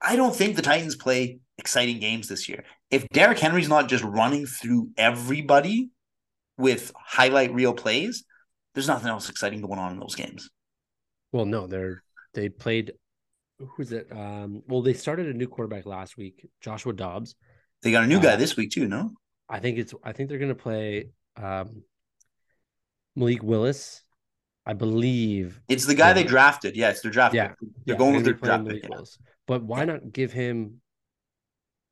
[0.00, 2.64] I don't think the Titans play exciting games this year.
[2.90, 5.90] If Derrick Henry's not just running through everybody
[6.56, 8.24] with highlight reel plays,
[8.74, 10.48] there's nothing else exciting going on in those games.
[11.32, 12.02] Well, no, they're
[12.32, 12.92] they played
[13.58, 14.08] who's it?
[14.10, 17.34] Um, well, they started a new quarterback last week, Joshua Dobbs.
[17.84, 19.12] They got a new uh, guy this week too, no?
[19.48, 21.84] I think it's I think they're gonna play um
[23.14, 24.02] Malik Willis
[24.66, 26.74] I believe it's the guy they drafted.
[26.74, 27.34] Yeah, they're draft.
[27.34, 27.48] Yeah,
[27.84, 28.84] they're yeah, going with their draft pick.
[28.88, 28.96] Yeah.
[29.46, 30.80] But why not give him?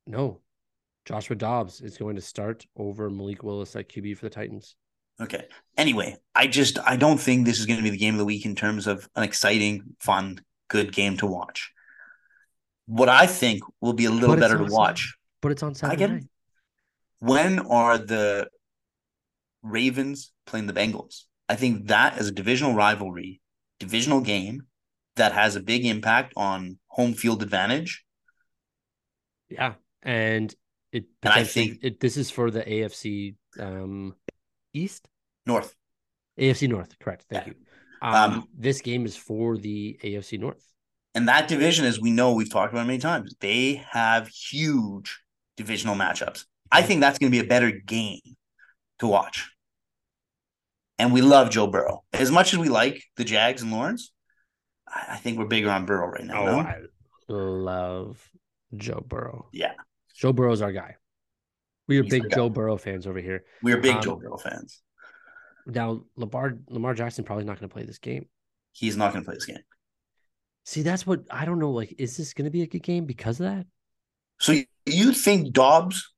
[0.07, 0.40] No,
[1.05, 4.74] Joshua Dobbs is going to start over Malik Willis at QB for the Titans.
[5.20, 5.47] Okay.
[5.76, 8.24] Anyway, I just I don't think this is going to be the game of the
[8.24, 11.72] week in terms of an exciting, fun, good game to watch.
[12.86, 15.14] What I think will be a little better to watch.
[15.43, 16.07] But it's on Saturday.
[16.07, 16.24] night.
[17.18, 18.49] When are the
[19.62, 21.24] Ravens playing the Bengals?
[21.49, 23.43] I think that is a divisional rivalry,
[23.78, 24.62] divisional game
[25.16, 28.05] that has a big impact on home field advantage.
[29.51, 30.55] Yeah, and
[30.93, 34.14] it and I think it, this is for the AFC um,
[34.72, 35.09] East,
[35.45, 35.74] North,
[36.38, 36.99] AFC North.
[36.99, 37.26] Correct.
[37.28, 37.53] Thank yeah.
[37.53, 37.59] you.
[38.01, 40.66] Um, um, this game is for the AFC North,
[41.14, 43.34] and that division, as we know, we've talked about many times.
[43.40, 45.20] They have huge
[45.57, 46.44] divisional matchups.
[46.70, 48.20] I think that's going to be a better game
[48.98, 49.53] to watch
[51.03, 54.12] and we love Joe Burrow as much as we like the Jags and Lawrence.
[54.86, 56.42] I think we're bigger on Burrow right now.
[56.42, 56.59] Oh, no?
[56.61, 56.76] I
[57.28, 58.30] love
[58.76, 59.48] Joe Burrow.
[59.53, 59.72] Yeah,
[60.14, 60.96] Joe Burrow's our guy.
[61.88, 63.44] We are He's big Joe Burrow fans over here.
[63.62, 64.80] We are big um, Joe Burrow fans.
[65.66, 68.26] Now, Lamar Lamar Jackson probably not going to play this game.
[68.70, 69.59] He's not going to play this game.
[70.64, 71.72] See, that's what I don't know.
[71.72, 73.66] Like, is this going to be a good game because of that?
[74.40, 74.54] So
[74.86, 76.12] you think Dobbs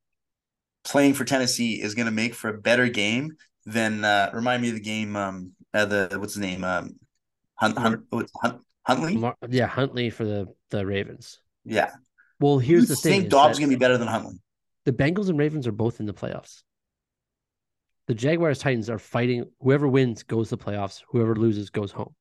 [0.83, 3.33] playing for Tennessee is going to make for a better game
[3.65, 5.15] than uh, remind me of the game.
[5.15, 6.63] Um, uh, the what's the name?
[6.63, 6.95] Um,
[7.55, 8.03] Hunt, Hunt,
[8.41, 9.33] Hunt, Huntley.
[9.49, 11.39] Yeah, Huntley for the the Ravens.
[11.63, 11.91] Yeah.
[12.39, 14.35] Well, here's you the thing: think Dobbs that gonna be better than Huntley?
[14.85, 16.63] the Bengals and Ravens are both in the playoffs.
[18.07, 19.45] The Jaguars Titans are fighting.
[19.61, 21.01] Whoever wins goes to the playoffs.
[21.09, 22.13] Whoever loses goes home.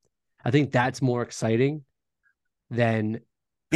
[0.44, 1.84] I think that's more exciting
[2.70, 3.20] than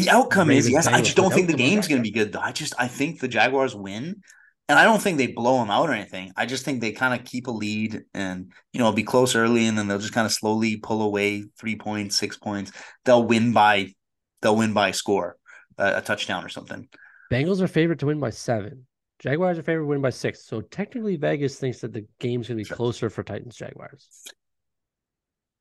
[0.04, 0.86] The outcome is Ravens, yes.
[0.86, 2.40] I just don't think the game's going to be good though.
[2.40, 4.22] I just I think the Jaguars win,
[4.68, 6.32] and I don't think they blow them out or anything.
[6.36, 9.66] I just think they kind of keep a lead, and you know, be close early,
[9.66, 12.72] and then they'll just kind of slowly pull away three points, six points.
[13.04, 13.94] They'll win by,
[14.42, 15.36] they'll win by score,
[15.78, 16.88] a, a touchdown or something.
[17.30, 18.86] Bengals are favored to win by seven.
[19.18, 20.46] Jaguars are favored to win by six.
[20.46, 22.76] So technically, Vegas thinks that the game's going to be Sure.
[22.76, 24.08] closer for Titans Jaguars.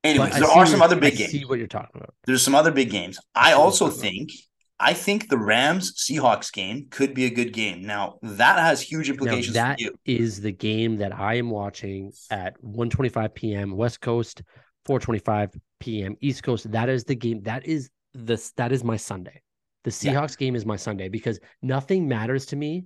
[0.07, 1.31] Anyways, there are some other big I games.
[1.31, 2.13] See what you're talking about.
[2.25, 3.19] There's some other big games.
[3.35, 4.31] I see also think.
[4.79, 7.81] I think the Rams Seahawks game could be a good game.
[7.81, 9.95] Now that has huge Now, implications that for you.
[10.05, 13.75] is the game that I am watching at 1:25 p.m.
[13.75, 14.43] West Coast,
[14.87, 16.15] 4:25 p.m.
[16.21, 16.71] East Coast.
[16.71, 17.41] That is the game.
[17.41, 18.51] That is this.
[18.51, 19.41] That is my Sunday.
[19.83, 20.13] The Yeah.
[20.13, 22.85] Seahawks game is my Sunday because nothing matters to me.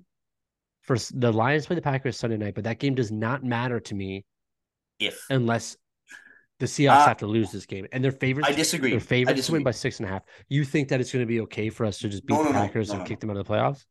[0.83, 3.93] For the Lions play the Packers Sunday night, but that game does not matter to
[3.93, 4.25] me
[4.99, 5.75] If unless
[6.61, 8.45] the Seahawks Uh, have to lose this game, and their favorite.
[8.45, 10.23] I disagree, Their favorite to win by six and a half.
[10.47, 12.53] You think that it's going to be okay for us to just beat No, the
[12.53, 13.85] no, Packers no, and kick them out of the playoffs?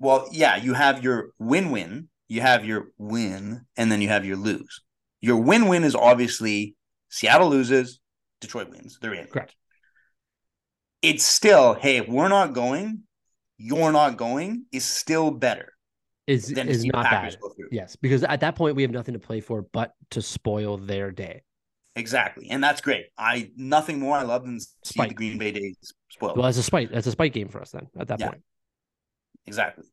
[0.00, 4.36] Well, yeah, you have your win-win, you have your win, and then you have your
[4.36, 4.82] lose.
[5.20, 6.74] Your win-win is obviously
[7.08, 8.00] Seattle loses,
[8.40, 8.98] Detroit wins.
[9.00, 9.26] They're in.
[9.26, 9.54] Correct.
[11.02, 13.02] It's still, hey, if we're not going,
[13.58, 15.72] you're not going is still better
[16.26, 17.66] Is is not Packers bad.
[17.70, 21.12] Yes, because at that point we have nothing to play for but to spoil their
[21.12, 21.42] day.
[21.94, 22.48] Exactly.
[22.50, 23.06] And that's great.
[23.18, 25.10] I nothing more I love than see Spite.
[25.10, 25.76] the Green Bay days
[26.08, 26.36] spoiled.
[26.36, 26.90] Well, that's a spite.
[26.90, 27.88] That's a spite game for us then.
[27.98, 28.28] At that Yeah.
[28.30, 28.42] point,
[29.46, 29.84] Exactly.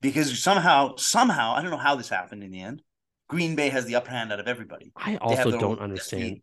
[0.00, 2.82] Because somehow, somehow, I don't know how this happened in the end.
[3.28, 4.92] Green Bay has the upper hand out of everybody.
[4.96, 6.40] I also don't understand.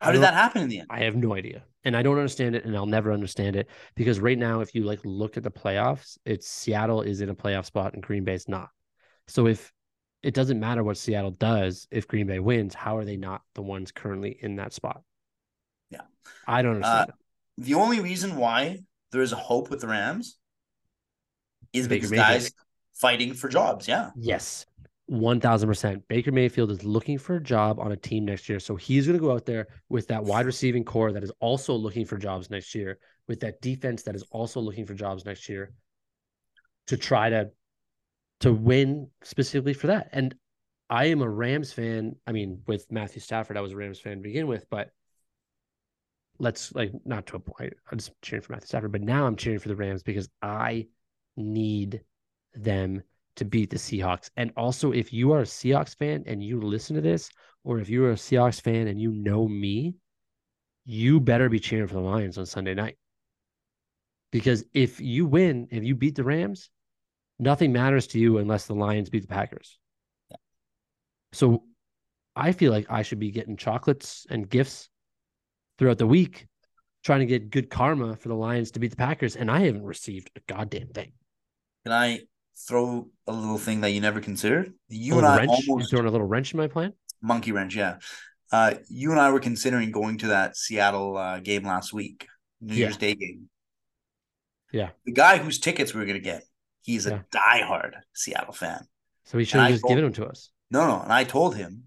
[0.00, 0.88] How did that happen in the end?
[0.90, 4.20] I have no idea, and I don't understand it, and I'll never understand it because
[4.20, 7.64] right now, if you like look at the playoffs, it's Seattle is in a playoff
[7.64, 8.68] spot and Green Bay's not.
[9.26, 9.72] So if
[10.26, 13.62] it doesn't matter what Seattle does, if Green Bay wins, how are they not the
[13.62, 15.02] ones currently in that spot?
[15.88, 16.00] Yeah.
[16.48, 17.08] I don't uh, understand.
[17.10, 17.64] it.
[17.64, 18.80] The only reason why
[19.12, 20.36] there is a hope with the Rams
[21.72, 22.26] is Baker because Mayfield.
[22.28, 22.52] guys
[22.92, 23.86] fighting for jobs.
[23.86, 24.10] Yeah.
[24.16, 24.66] Yes,
[25.06, 26.02] one thousand percent.
[26.08, 29.16] Baker Mayfield is looking for a job on a team next year, so he's going
[29.16, 32.50] to go out there with that wide receiving core that is also looking for jobs
[32.50, 32.98] next year,
[33.28, 35.72] with that defense that is also looking for jobs next year,
[36.88, 37.50] to try to
[38.40, 40.08] to win specifically for that.
[40.12, 40.34] And
[40.88, 42.16] I am a Rams fan.
[42.26, 44.90] I mean, with Matthew Stafford, I was a Rams fan to begin with, but
[46.38, 47.72] let's like not to a point.
[47.90, 50.86] I'm just cheering for Matthew Stafford, but now I'm cheering for the Rams because I
[51.36, 52.02] need
[52.54, 53.02] them
[53.36, 54.30] to beat the Seahawks.
[54.36, 57.30] And also, if you are a Seahawks fan and you listen to this,
[57.64, 59.94] or if you're a Seahawks fan and you know me,
[60.84, 62.96] you better be cheering for the Lions on Sunday night.
[64.30, 66.70] Because if you win, if you beat the Rams,
[67.38, 69.78] nothing matters to you unless the Lions beat the Packers.
[71.32, 71.64] So
[72.34, 74.88] I feel like I should be getting chocolates and gifts
[75.78, 76.46] throughout the week,
[77.04, 79.36] trying to get good karma for the Lions to beat the Packers.
[79.36, 81.12] And I haven't received a goddamn thing.
[81.84, 82.20] Can I
[82.66, 84.72] throw a little thing that you never considered?
[84.88, 85.68] You A and I wrench?
[85.68, 86.92] Almost throwing a little wrench in my plan?
[87.22, 87.74] monkey wrench.
[87.74, 87.96] Yeah.
[88.52, 92.28] Uh, you and I were considering going to that Seattle uh, game last week,
[92.60, 92.80] New Yeah.
[92.80, 93.48] Year's Day game.
[94.72, 94.90] Yeah.
[95.04, 96.44] The guy whose tickets we were going to get,
[96.86, 97.40] he's a Yeah.
[97.40, 98.86] diehard Seattle fan.
[99.24, 100.50] So he should have just told- given them to us.
[100.70, 101.02] No, no.
[101.02, 101.84] And I told him,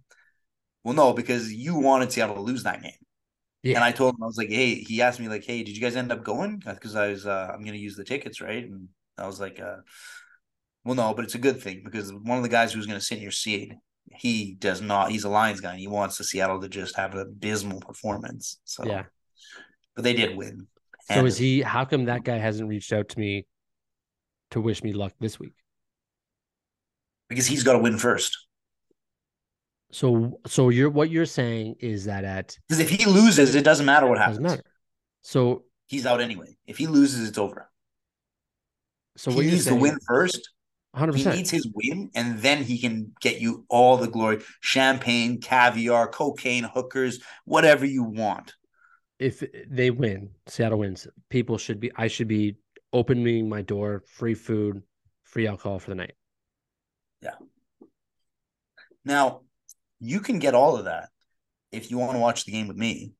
[0.83, 2.91] well, no, because you wanted Seattle to lose that game.
[3.63, 3.75] Yeah.
[3.75, 5.81] And I told him, I was like, hey, he asked me, like, hey, did you
[5.81, 6.61] guys end up going?
[6.65, 8.63] Because I was, uh, I'm going to use the tickets, right?
[8.63, 8.87] And
[9.17, 9.77] I was like, uh,
[10.85, 13.05] well, no, but it's a good thing because one of the guys who's going to
[13.05, 13.73] sit in your seat,
[14.11, 15.71] he does not, he's a Lions guy.
[15.71, 18.59] And he wants the Seattle to just have an abysmal performance.
[18.63, 19.03] So, yeah.
[19.95, 20.67] but they did win.
[21.09, 21.61] So And is he?
[21.61, 23.45] How come that guy hasn't reached out to me
[24.51, 25.53] to wish me luck this week?
[27.29, 28.37] Because he's got to win first.
[29.91, 33.85] So, so you're what you're saying is that at Because if he loses, it doesn't
[33.85, 34.37] matter what happens.
[34.37, 34.63] doesn't matter.
[35.23, 36.55] So, He's out anyway.
[36.67, 37.69] If he loses, it's over.
[39.17, 40.51] so he needs to win first.
[40.95, 41.15] 100%.
[41.15, 46.07] He needs his win, and then he can get you all the glory: champagne, caviar,
[46.07, 48.53] cocaine, hookers, whatever you want.
[49.19, 51.07] If they win, Seattle wins.
[51.29, 51.91] People should be.
[51.95, 52.55] I should be
[52.93, 54.81] opening my door, free food,
[55.23, 56.13] free alcohol for the night.
[57.21, 57.35] Yeah.
[59.05, 59.41] Now,
[59.99, 61.09] you can get all of that
[61.71, 63.13] if you want to watch the game with me.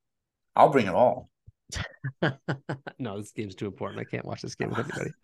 [0.55, 1.29] I'll bring it all.
[2.99, 3.99] no, this game's too important.
[4.01, 5.11] I can't watch this game with anybody.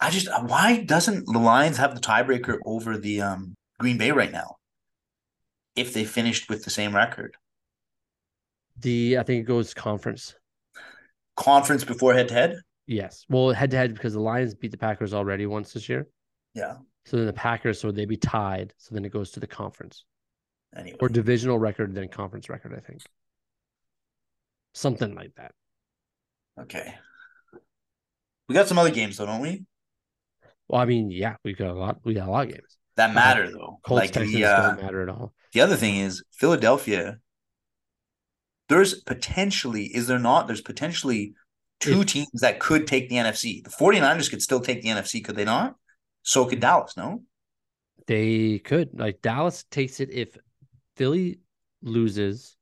[0.00, 4.30] I just why doesn't the Lions have the tiebreaker over the um, Green Bay right
[4.30, 4.56] now?
[5.74, 7.36] If they finished with the same record,
[8.80, 10.34] The I think it goes conference.
[11.36, 12.56] conference before head to head.
[12.88, 13.26] Yes.
[13.28, 16.08] Well, head to head because the Lions beat the Packers already once this year.
[16.54, 16.76] Yeah.
[17.04, 18.72] So then the Packers, so they'd be tied.
[18.78, 20.04] So then it goes to the conference
[20.74, 20.96] Anyway.
[20.98, 23.02] or divisional record, then conference record, I think.
[24.72, 25.52] Something like that.
[26.58, 26.94] Okay.
[28.48, 29.66] We got some other games though, don't we?
[30.68, 31.98] Well, I mean, yeah, we got a lot.
[32.04, 32.78] We got a lot of games.
[32.96, 33.80] That matter though.
[33.82, 35.34] Colts like Texans the uh, don't matter at all.
[35.52, 37.18] the other thing is Philadelphia.
[38.70, 40.46] There's potentially, is there not?
[40.46, 41.34] There's potentially
[41.80, 43.62] two teams that could take the NFC.
[43.62, 45.76] The 49ers could still take the NFC, could they not?
[46.22, 47.22] So could Dallas, no?
[48.06, 50.36] They could like Dallas takes it if
[50.96, 51.40] Philly
[51.82, 52.56] loses,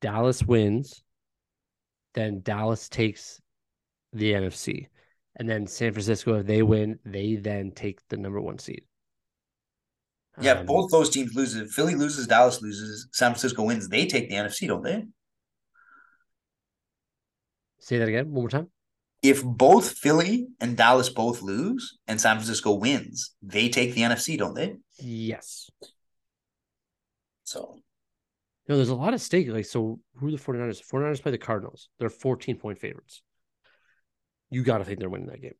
[0.00, 1.02] Dallas wins,
[2.14, 3.40] then Dallas takes
[4.12, 4.88] the NFC.
[5.36, 8.84] And then San Francisco, if they win, they then take the number one seed.
[10.40, 11.54] Yeah, Um, both those teams lose.
[11.54, 15.06] If Philly loses, Dallas loses, San Francisco wins, they take the NFC, don't they?
[17.80, 18.68] Say that again one more time.
[19.22, 24.38] If both Philly and Dallas both lose and San Francisco wins, they take the NFC,
[24.38, 24.76] don't they?
[24.98, 25.68] Yes.
[27.44, 27.80] So
[28.68, 29.48] No, there's a lot of stake.
[29.48, 30.80] Like, so who are the 49ers?
[30.86, 31.88] 49ers play the Cardinals.
[31.98, 33.22] They're 14 point favorites.
[34.50, 35.54] You got to think they're winning that game.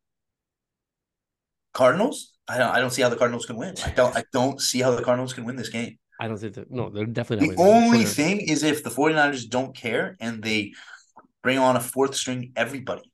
[1.72, 3.74] Cardinals, I don't I don't see how the Cardinals can win.
[3.84, 5.98] I don't I don't see how the Cardinals can win this game.
[6.18, 6.70] I don't think that.
[6.70, 7.84] No, they're definitely The winning.
[7.84, 10.72] only thing is if the 49ers don't care and they
[11.42, 13.10] bring on a fourth string everybody.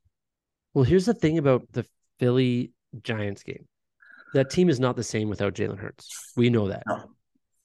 [0.73, 1.85] Well, here's the thing about the
[2.19, 2.71] Philly
[3.01, 3.65] Giants game.
[4.33, 6.33] That team is not the same without Jalen Hurts.
[6.35, 6.83] We know that.
[6.87, 7.11] No.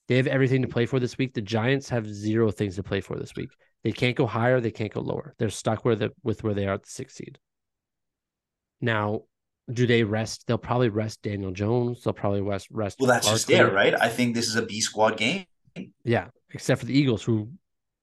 [0.07, 1.33] They have everything to play for this week.
[1.33, 3.49] The Giants have zero things to play for this week.
[3.83, 4.59] They can't go higher.
[4.59, 5.33] They can't go lower.
[5.37, 7.37] They're stuck where the with where they are at the sixth seed.
[8.81, 9.23] Now,
[9.71, 10.45] do they rest?
[10.47, 12.03] They'll probably rest Daniel Jones.
[12.03, 12.97] They'll probably rest rest.
[12.99, 13.65] Well, that's just Barkley.
[13.65, 13.95] there, right?
[13.99, 15.45] I think this is a B squad game.
[16.03, 17.49] Yeah, except for the Eagles, who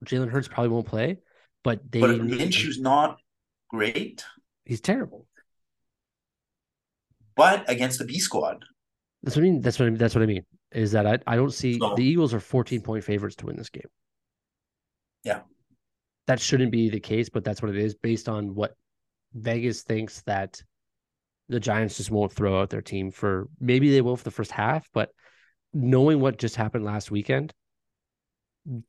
[0.05, 1.19] Jalen Hurts probably won't play,
[1.65, 3.19] but they But Minshew's not
[3.69, 4.25] great,
[4.65, 5.27] he's terrible.
[7.37, 8.65] but against the B squad.
[9.23, 9.61] That's what I mean.
[9.61, 9.99] That's what I mean.
[9.99, 10.45] That's what I mean.
[10.73, 13.57] Is that I, I don't see So- the Eagles are 14 point favorites to win
[13.57, 13.89] this game.
[15.25, 15.41] Yeah.
[16.27, 18.75] That shouldn't be the case, but that's what it is based on what
[19.35, 20.63] Vegas thinks that
[21.49, 24.53] the Giants just won't throw out their team for maybe they will for the first
[24.53, 25.11] half, but
[25.75, 27.53] knowing what just happened last weekend,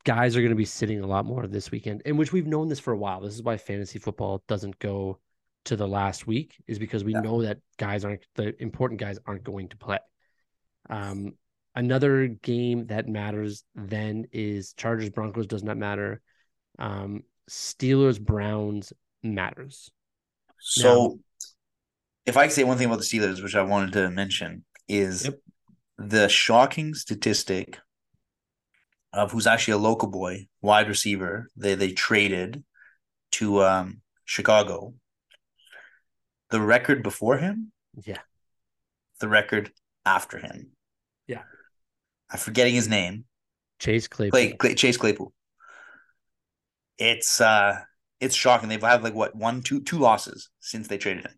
[0.03, 2.67] guys are going to be sitting a lot more this weekend, in which we've known
[2.67, 3.21] this for a while.
[3.21, 5.19] This is why fantasy football doesn't go
[5.65, 7.21] to the last week, is because we Yeah.
[7.21, 9.99] know that guys aren't the important guys aren't going to play.
[10.89, 11.34] Um,
[11.75, 16.21] another game that matters then is Chargers Broncos does not matter.
[16.79, 19.91] Um, Steelers Browns matters.
[20.59, 21.19] So,
[22.25, 25.39] if I say one thing about the Steelers, which I wanted to mention, is Yep.
[25.97, 27.79] the shocking statistic
[29.14, 31.47] of who's actually a local boy, wide receiver.
[31.55, 32.64] They they traded
[33.34, 34.93] to um, Chicago.
[36.49, 37.72] The record before him,
[38.03, 38.20] Yeah.
[39.20, 39.72] the record
[40.05, 40.72] after him.
[41.28, 41.43] Yeah.
[42.30, 43.26] I'm forgetting his name.
[43.80, 44.32] Chase Claypool.
[44.32, 45.34] Clay, Clay, Chase Claypool.
[46.97, 47.80] It's uh
[48.20, 48.70] it's shocking.
[48.70, 51.34] They've had like what one, two, two losses since they traded him.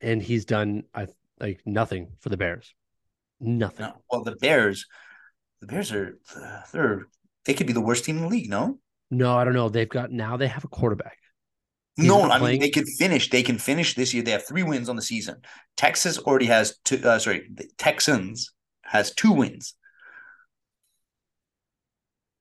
[0.00, 1.08] and he's done I
[1.40, 2.74] like nothing for the Bears.
[3.40, 3.86] Nothing.
[3.86, 3.94] No.
[4.10, 4.86] Well, the Bears,
[5.62, 6.18] the Bears are
[6.72, 7.06] they're
[7.44, 8.50] they could be the worst team in the league.
[8.50, 9.68] No, No, I don't know.
[9.68, 11.16] They've got now they have a quarterback.
[11.96, 12.22] He's no.
[12.22, 13.30] I mean, they could finish.
[13.30, 14.22] They can finish this year.
[14.22, 15.36] They have three wins on the season.
[15.76, 17.00] Texas already has two.
[17.02, 18.52] Uh, sorry, the Texans
[18.82, 19.74] has two wins.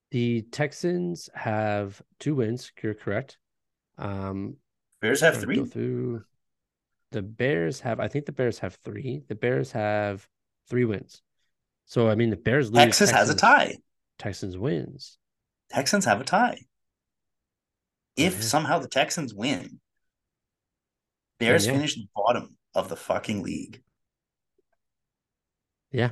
[0.10, 2.72] The Texans have two wins.
[2.82, 3.38] You're correct.
[3.98, 4.56] Um,
[5.00, 5.64] Bears have three.
[5.64, 6.24] Through.
[7.12, 8.00] The Bears have.
[8.00, 9.22] I think the Bears have three.
[9.28, 10.28] The Bears have
[10.70, 11.22] three wins.
[11.86, 12.78] So I mean, the Bears lose.
[12.84, 13.78] Texas has a tie.
[14.18, 15.18] Texans wins.
[15.70, 16.58] Texans have a tie.
[16.60, 16.66] Oh,
[18.18, 18.42] if yeah.
[18.42, 19.78] somehow the Texans win, oh,
[21.40, 21.74] Bears yeah.
[21.74, 23.82] finish bottom of the fucking league.
[25.92, 26.12] Yeah.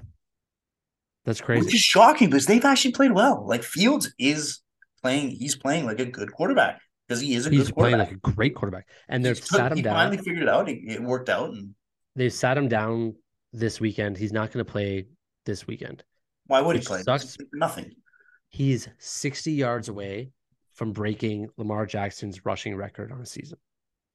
[1.25, 1.75] That's Which crazy.
[1.75, 3.45] is shocking because they've actually played well.
[3.47, 4.61] Like Fields is
[5.01, 8.23] playing, he's playing like a good quarterback because he is a He's good playing quarterback.
[8.23, 9.93] like a great quarterback, and they've took- sat him he down.
[9.95, 10.69] finally figured it out.
[10.69, 11.49] It, it worked out.
[11.51, 11.75] And
[12.15, 13.15] They've sat him down
[13.53, 14.17] this weekend.
[14.17, 15.07] He's not going to play
[15.45, 16.03] this weekend.
[16.47, 17.01] why would he play?
[17.01, 17.37] sucks.
[17.53, 17.93] Nothing.
[18.49, 20.31] He's 60 yards away
[20.75, 23.57] from breaking Lamar Jackson's rushing record on a season.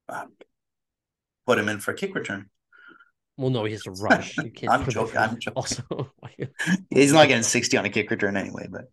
[0.09, 0.27] Uh,
[1.47, 2.51] put him in for a kick return.
[3.37, 4.37] Well, no, he has to rush.
[4.39, 5.53] You can't I'm joking, I'm joking.
[5.57, 5.83] Also,
[6.91, 8.85] He's not getting 60 on a kick return anyway, but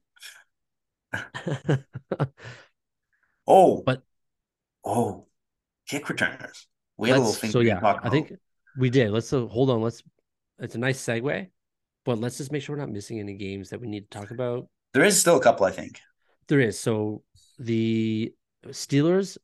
[3.47, 4.03] oh, But-
[4.83, 5.27] oh,
[5.87, 6.67] kick returners.
[6.97, 8.33] We had a little thing so we yeah, I think
[8.77, 9.09] we did.
[9.11, 9.81] Let's uh, hold on.
[9.81, 10.03] Let's.
[10.59, 11.47] It's a nice segue,
[12.05, 14.31] but let's just make sure we're not missing any games that we need to talk
[14.31, 14.67] about.
[14.93, 15.99] there is still a couple, I think.
[16.47, 16.79] There is.
[16.79, 17.23] So
[17.59, 18.33] the
[18.67, 19.37] Steelers,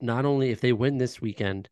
[0.00, 1.68] not only if they win this weekend,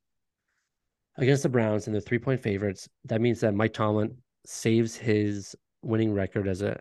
[1.16, 2.89] against the Browns and they're three point favorites.
[3.05, 6.81] That means that Mike Tomlin saves his winning record as a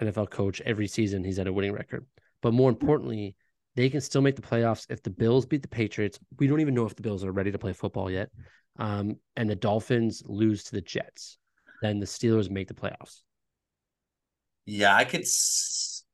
[0.00, 1.24] NFL coach every season.
[1.24, 2.06] He's at a winning record.
[2.42, 3.36] But more importantly,
[3.76, 6.18] they can still make the playoffs if the Bills beat the Patriots.
[6.38, 8.30] We don't even know if the Bills are ready to play football yet.
[8.78, 11.38] Um, and the Dolphins lose to the Jets.
[11.84, 13.20] Then the Steelers make the playoffs.
[14.64, 15.20] Yeah, I could.
[15.20, 16.04] S-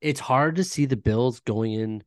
[0.00, 2.04] It's hard to see the Bills going in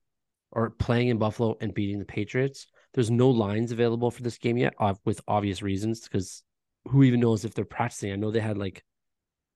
[0.52, 2.68] or playing in Buffalo and beating the Patriots.
[2.94, 4.74] There's no lines available for this game yet,
[5.04, 6.44] with obvious reasons, because
[6.88, 8.14] who even knows if they're practicing?
[8.14, 8.86] I know they had like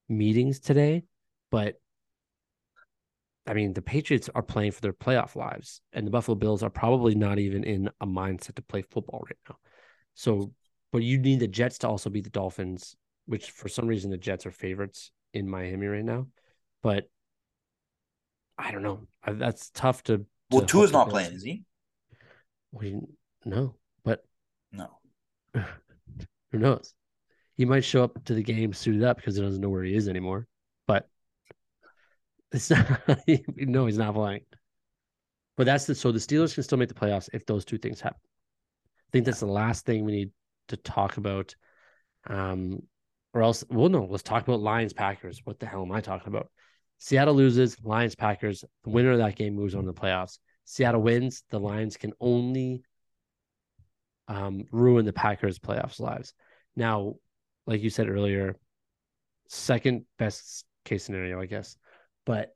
[0.09, 1.03] meetings today,
[1.51, 1.75] but
[3.47, 6.69] I mean, the Patriots are playing for their playoff lives, and the Buffalo Bills are
[6.69, 9.55] probably not even in a mindset to play football right now.
[10.15, 10.51] So,
[10.95, 14.17] but you need the Jets to also beat the Dolphins, which for some reason the
[14.17, 16.27] Jets are favorites in Miami right now.
[16.81, 17.09] But
[18.57, 19.01] I don't know.
[19.21, 20.25] I, that's tough to.
[20.51, 21.65] well, to Tua's not playing, is he?
[22.71, 22.95] We
[23.43, 23.75] no,
[24.05, 24.23] but
[24.71, 24.87] No.
[25.53, 26.93] who knows?
[27.55, 29.97] He might show up to the game suited up because he doesn't know where he
[29.97, 30.47] is anymore.
[30.87, 31.09] But
[32.53, 33.01] it's not.
[33.57, 34.45] no, he's not playing.
[35.57, 37.99] But that's the so the Steelers can still make the playoffs if those two things
[37.99, 38.21] happen.
[38.23, 40.31] I think that's the last thing we need
[40.69, 41.55] to talk about.
[42.27, 42.81] Um,
[43.33, 45.41] or else, well, no, let's talk about Lions Packers.
[45.43, 46.49] What the hell am I talking about?
[46.97, 48.63] Seattle loses, Lions Packers.
[48.83, 50.39] The winner of that game moves on to the playoffs.
[50.63, 52.83] Seattle wins, the Lions can only
[54.27, 56.33] um, ruin the Packers' playoffs lives.
[56.75, 57.15] Now,
[57.67, 58.55] like you said earlier,
[59.49, 61.77] second best case scenario, I guess.
[62.25, 62.55] But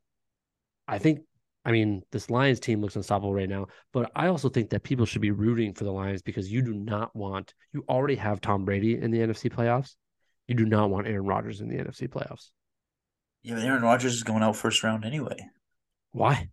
[0.88, 1.20] I think,
[1.64, 3.66] I mean, this Lions team looks unstoppable right now.
[3.92, 6.72] But I also think that people should be rooting for the Lions because you do
[6.72, 9.94] not want, you already have Tom Brady in the NFC playoffs.
[10.48, 12.50] You do not want Aaron Rodgers in the NFC playoffs.
[13.42, 15.36] Yeah, but Aaron Rodgers is going out first round anyway
[16.12, 16.50] Why?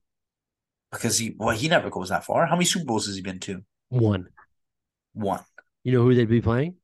[0.91, 2.45] because he well he never goes that far.
[2.45, 3.63] How many Super Bowls has he been to?
[3.89, 4.27] One.
[5.13, 5.41] One.
[5.83, 6.75] You know who they'd be playing?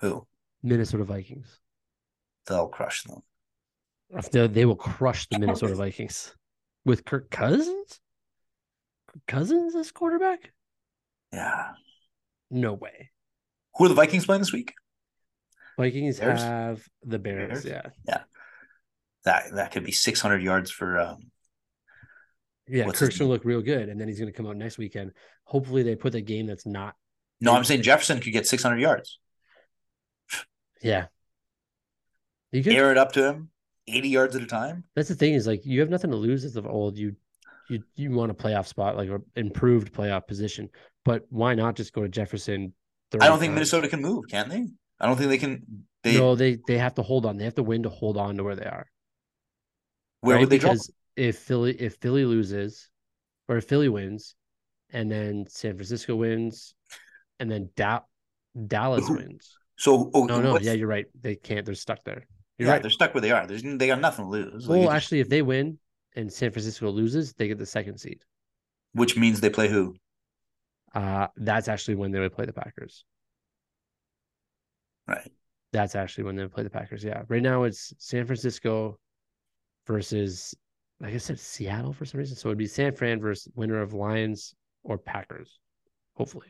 [0.00, 0.26] Who?
[0.62, 1.60] Minnesota Vikings.
[2.46, 3.22] They'll crush them.
[4.32, 6.34] They, they will crush the Minnesota Vikings
[6.84, 8.00] with Kirk Cousins.
[9.08, 10.52] Kirk Cousins as quarterback?
[11.32, 11.72] Yeah.
[12.50, 13.10] No way.
[13.76, 14.74] Who are the Vikings playing this week?
[15.78, 16.40] Vikings Bears?
[16.40, 17.64] have the Bears.
[17.64, 17.92] Bears?
[18.06, 18.22] Yeah.
[19.24, 21.30] That that could be 600 yards for um,
[22.68, 22.86] Yeah.
[22.86, 23.88] What's Kirk's going to look real good.
[23.88, 25.12] And then he's going to come out next weekend.
[25.44, 26.94] Hopefully, they put the game that's not.
[27.40, 29.18] No, I'm saying Jefferson could get 600 yards.
[30.82, 31.06] Yeah.
[32.50, 32.74] You could.
[32.74, 33.50] Air it up to him
[33.88, 34.84] 80 yards at a time.
[34.94, 36.96] That's the thing is like you have nothing to lose as of old.
[36.96, 37.16] You
[37.68, 40.68] you you want a playoff spot, like an improved playoff position.
[41.04, 42.72] But why not just go to Jefferson?
[43.14, 43.54] I don't think times?
[43.54, 44.68] Minnesota can move, can they?
[45.00, 45.84] I don't think they can.
[46.02, 47.36] They no, they they have to hold on.
[47.36, 48.86] They have to win to hold on to where they are.
[50.20, 50.40] where right?
[50.40, 50.72] would they drop?
[50.72, 52.88] because if Philly if Philly loses
[53.48, 54.34] or if Philly wins
[54.90, 56.74] and then San Francisco wins
[57.40, 58.00] and then da-
[58.66, 59.56] Dallas wins.
[59.76, 61.06] So oh, No, no, yeah, you're right.
[61.20, 61.66] They can't.
[61.66, 62.26] They're stuck there.
[62.58, 62.82] You're yeah, right.
[62.82, 63.46] they're stuck where they are.
[63.46, 64.68] There's they got nothing to lose.
[64.68, 65.78] Like, Well, actually, if they win
[66.14, 68.22] and San Francisco loses, they get the second seed.
[68.92, 69.94] which means they play who?
[70.94, 73.04] Uh, that's actually when they would play the Packers.
[75.08, 75.30] Right.
[75.72, 77.02] That's actually when they would play the Packers.
[77.02, 77.22] Yeah.
[77.28, 78.98] Right now it's San Francisco
[79.86, 80.54] versus,
[81.00, 82.36] like I said, Seattle for some reason.
[82.36, 85.58] So it'd be San Fran versus winner of Lions or Packers,
[86.14, 86.48] hopefully.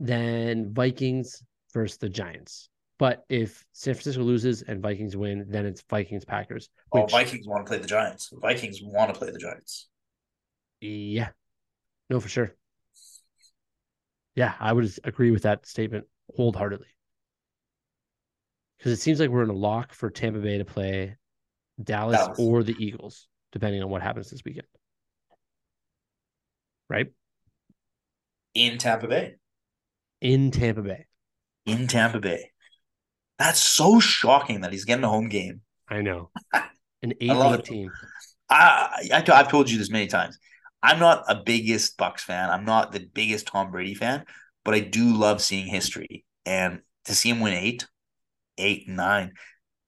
[0.00, 1.42] Then Vikings
[1.74, 2.70] versus the Giants.
[3.02, 6.68] But if San Francisco loses and Vikings win, then it's Vikings Packers.
[6.92, 8.32] Oh, Vikings want to play the Giants.
[8.40, 9.88] Vikings want to play the Giants.
[10.80, 11.30] yeah,
[12.08, 12.54] no, for sure.
[14.36, 16.04] Yeah, I would agree with that statement
[16.36, 16.86] wholeheartedly.
[18.78, 21.16] Because it seems like we're in a lock for Tampa Bay to play
[21.82, 22.38] Dallas, Dallas.
[22.38, 24.68] or the Eagles, depending on what happens this weekend.
[26.88, 27.08] Right?
[28.54, 29.34] In Tampa Bay.
[30.20, 31.06] In Tampa Bay.
[31.66, 32.51] In Tampa Bay.
[33.42, 35.62] That's so shocking that he's getting a home game.
[35.88, 36.30] I know.
[37.02, 37.64] An 8 love 8 it.
[37.64, 37.90] team.
[38.48, 40.38] I, I I've told you this many times.
[40.80, 42.50] I'm not a biggest Bucs fan.
[42.50, 44.24] I'm not the biggest Tom Brady fan,
[44.64, 46.24] but I do love seeing history.
[46.46, 47.88] And to see him win eight,
[48.58, 49.32] eight, nine,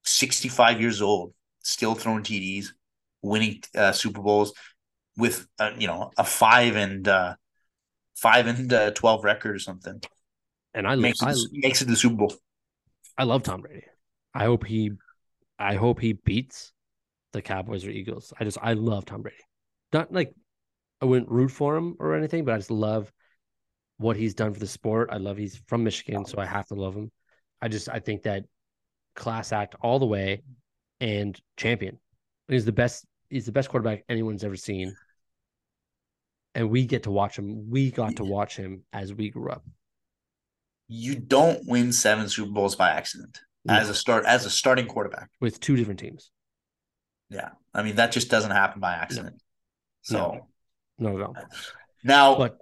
[0.02, 2.70] 65 years old, still throwing TDs,
[3.22, 4.52] winning uh, Super Bowls
[5.16, 7.36] with uh, you know a five and uh,
[8.16, 10.00] five and uh, twelve record or something
[10.74, 12.34] And I, makes it, I, makes it the Super Bowl.
[13.16, 13.84] I love Tom Brady.
[14.34, 14.92] I hope he
[15.58, 16.72] I hope he beats
[17.32, 18.32] the Cowboys or Eagles.
[18.38, 19.36] I just I love Tom Brady.
[19.92, 20.34] Not like
[21.00, 23.12] I wouldn't root for him or anything, but I just love
[23.98, 25.10] what he's done for the sport.
[25.12, 27.10] I love he's from Michigan, so I have to love him.
[27.62, 28.44] I just I think that
[29.16, 30.42] class act all the way
[31.00, 32.00] and champion.
[32.48, 34.96] He's the best he's the best quarterback anyone's ever seen.
[36.54, 37.70] and we get to watch him.
[37.70, 39.64] We got to watch him as we grew up.
[40.88, 43.74] You don't win seven Super Bowls by accident No.
[43.74, 45.30] as a start as a starting quarterback.
[45.40, 46.30] with two different teams.
[47.30, 49.42] Yeah, I mean that just doesn't happen by accident.
[50.02, 50.46] So
[50.98, 51.34] no, no,
[52.04, 52.58] now, But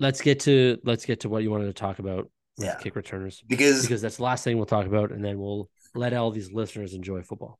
[0.00, 2.28] let's get to let's get to what you wanted to talk about
[2.58, 2.74] with Yeah.
[2.76, 6.12] kick returners because because that's the last thing we'll talk about, and then we'll let
[6.12, 7.58] all these listeners enjoy football.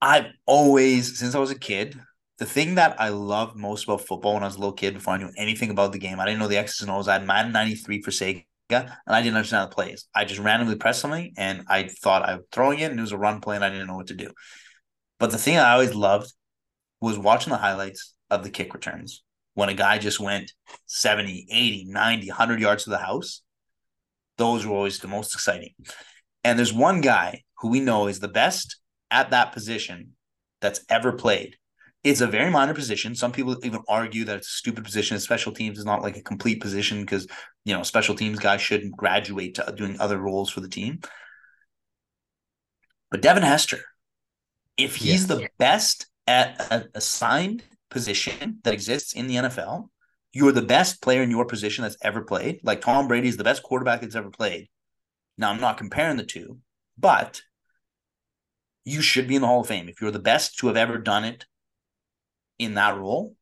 [0.00, 1.98] I've always, since I was a kid,
[2.38, 5.14] the thing that I loved most about football when I was a little kid, before
[5.14, 7.08] I knew anything about the game, I didn't know the X's and O's.
[7.08, 8.44] I had Madden 93 for Sega,
[8.76, 10.06] and I didn't understand how the plays.
[10.14, 13.12] I just randomly pressed something, and I thought I was throwing it, and it was
[13.12, 14.30] a run play, and I didn't know what to do.
[15.18, 16.32] But the thing I always loved
[17.00, 19.22] was watching the highlights of the kick returns
[19.54, 20.52] when a guy just went
[20.86, 23.42] 70, 80, 90, 100 yards to the house.
[24.36, 25.74] Those were always the most exciting.
[26.44, 28.76] And there's one guy who we know is the best
[29.10, 30.12] at that position
[30.60, 31.56] that's ever played.
[32.04, 33.14] It's a very minor position.
[33.14, 35.18] Some people even argue that it's a stupid position.
[35.18, 37.26] Special teams is not like a complete position because
[37.64, 41.00] you know special teams guys shouldn't graduate to doing other roles for the team.
[43.10, 43.80] But Devin Hester,
[44.76, 45.26] if he's Yes.
[45.26, 49.90] the best at an assigned position that exists in the NFL,
[50.32, 52.60] you're the best player in your position that's ever played.
[52.62, 54.68] Like Tom Brady is the best quarterback that's ever played.
[55.36, 56.58] Now I'm not comparing the two,
[56.98, 57.42] but
[58.84, 59.88] you should be in the Hall of Fame.
[59.88, 61.46] If you're the best to have ever done it
[62.58, 63.34] in that role,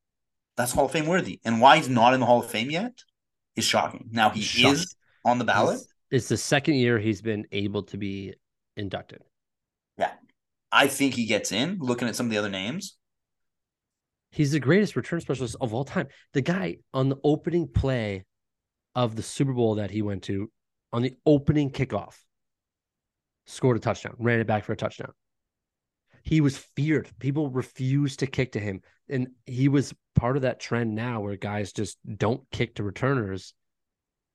[0.56, 1.40] that's Hall of Fame worthy.
[1.44, 2.92] And why he's not in the Hall of Fame yet
[3.56, 4.08] is shocking.
[4.12, 4.72] Now he Shocking.
[4.72, 4.94] is
[5.24, 5.76] on the ballot.
[5.76, 8.34] It's, it's the second year he's been able to be
[8.76, 9.22] inducted.
[9.98, 10.12] Yeah.
[10.70, 11.78] I think he gets in.
[11.80, 12.96] Looking at some of the other names,
[14.32, 16.08] He's the greatest return specialist of all time.
[16.34, 18.26] The guy on the opening play
[18.94, 20.50] of the Super Bowl that he went to,
[20.92, 22.16] on the opening kickoff,
[23.46, 25.12] scored a touchdown, ran it back for a touchdown.
[26.26, 27.08] He was feared.
[27.18, 28.82] People refused to kick to him.
[29.08, 33.54] And he was part of that trend now where guys just don't kick to returners.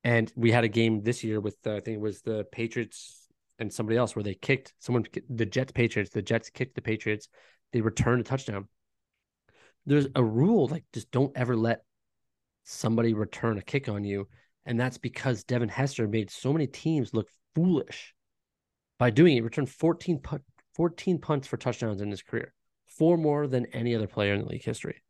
[0.04, 3.28] And we had a game this year with, uh, I think it was the Patriots
[3.60, 7.28] and somebody else where they kicked someone, the Jets Patriots, the Jets kicked the Patriots.
[7.74, 8.68] They returned a touchdown
[9.86, 11.84] there's a rule like just don't ever let
[12.64, 14.28] somebody return a kick on you.
[14.66, 18.14] And that's because Devin Hester made so many teams look foolish
[19.00, 19.38] by doing it.
[19.38, 20.44] He returned 14, punt,
[20.76, 22.54] 14 punts for touchdowns in his career,
[22.86, 25.04] four more than any other player in the league history.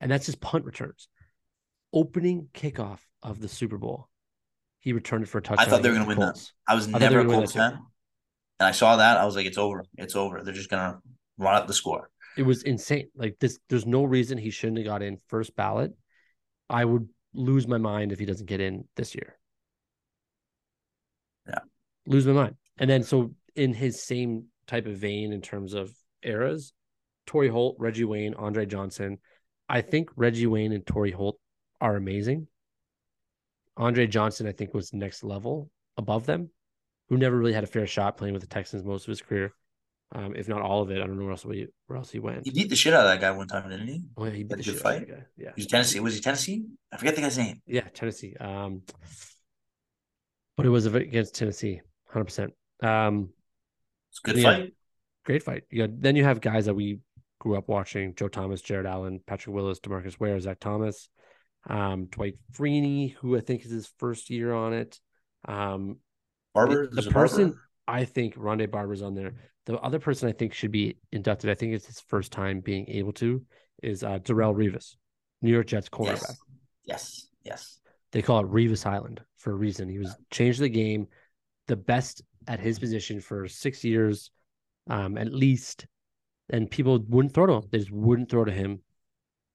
[0.00, 1.08] And that's his punt returns.
[1.92, 4.08] Opening kickoff of the Super Bowl,
[4.78, 5.66] he returned it for a touchdown.
[5.66, 6.50] I thought they were going to win that.
[6.66, 9.18] I was they never a Colts fan, and I saw that.
[9.18, 9.84] I was like, "It's over.
[9.98, 10.42] It's over.
[10.42, 10.98] They're just going to
[11.36, 13.08] run up the score." It was insane.
[13.16, 15.92] Like this, there's no reason he shouldn't have got in first ballot.
[16.68, 19.36] I would lose my mind if he doesn't get in this year.
[21.48, 21.60] Yeah.
[22.06, 22.56] Lose my mind.
[22.78, 25.92] And then so in his same type of vein in terms of
[26.22, 26.72] eras,
[27.26, 29.18] Torry Holt, Reggie Wayne, Andre Johnson.
[29.68, 31.38] I think Reggie Wayne and Torry Holt
[31.80, 32.46] are amazing.
[33.76, 36.50] Andre Johnson, I think, was next level above them,
[37.08, 39.52] who never really had a fair shot playing with the Texans most of his career.
[40.12, 41.00] Um, if not all of it.
[41.00, 42.44] I don't know where else he, where else he went.
[42.44, 44.02] He beat the shit out of that guy one time, didn't he?
[44.16, 45.06] Oh, yeah, he beat the shit out of fight?
[45.06, 45.22] that guy.
[45.36, 45.50] Yeah.
[45.54, 46.00] He was Tennessee.
[46.00, 46.64] Was he Tennessee?
[46.92, 47.62] I forget the guy's name.
[47.64, 48.34] Yeah, Tennessee.
[48.40, 48.82] Um,
[50.56, 52.52] but it was a- against Tennessee, hundred percent.
[54.10, 54.42] It's a good Yeah.
[54.56, 54.74] fight.
[55.24, 55.64] great fight.
[55.74, 56.98] Got, then you have guys that we
[57.38, 61.08] grew up watching: Joe Thomas, Jared Allen, Patrick Willis, DeMarcus Ware, Zach Thomas,
[61.68, 64.98] um, Dwight Freeney, who I think is his first year on it.
[65.46, 65.98] Um,
[66.54, 66.86] Barber.
[66.86, 67.28] the There's a Barber?
[67.28, 69.34] person I think Rondé Barber's on there.
[69.66, 71.50] The other person I think should be inducted.
[71.50, 73.44] I think it's his first time being able to
[73.82, 74.96] is uh, Darrelle Revis,
[75.42, 76.34] New York Jets cornerback.
[76.84, 76.84] Yes.
[76.84, 77.26] Yes.
[77.44, 77.80] Yes.
[78.12, 79.88] they call it Revis Island for a reason.
[79.88, 81.06] He was changed the game,
[81.68, 84.30] the best at his position for six years,
[84.88, 85.86] um, at least.
[86.48, 87.62] And people wouldn't throw to him.
[87.70, 88.80] They just wouldn't throw to him.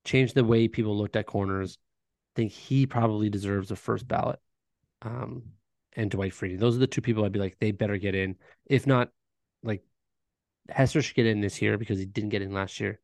[0.05, 1.77] Changed the way people looked at corners.
[2.35, 4.39] I think he probably deserves a first ballot.
[5.01, 5.43] Um,
[5.95, 6.59] and Dwight Freeney.
[6.59, 8.35] Those are the two people I'd be like, they better get in.
[8.65, 9.09] If not,
[9.63, 9.83] like
[10.69, 12.99] Hester should get in this year because he didn't get in last year.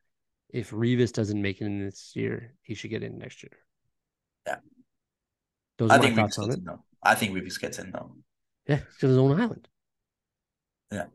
[0.49, 3.53] If Revis doesn't make it in this year, he should get in next year.
[4.45, 4.57] Yeah.
[5.77, 6.79] Those are I my think thoughts Revis on it.
[7.03, 8.15] I think Revis gets in though.
[8.67, 9.67] Yeah, because his own island.
[10.91, 11.05] Yeah.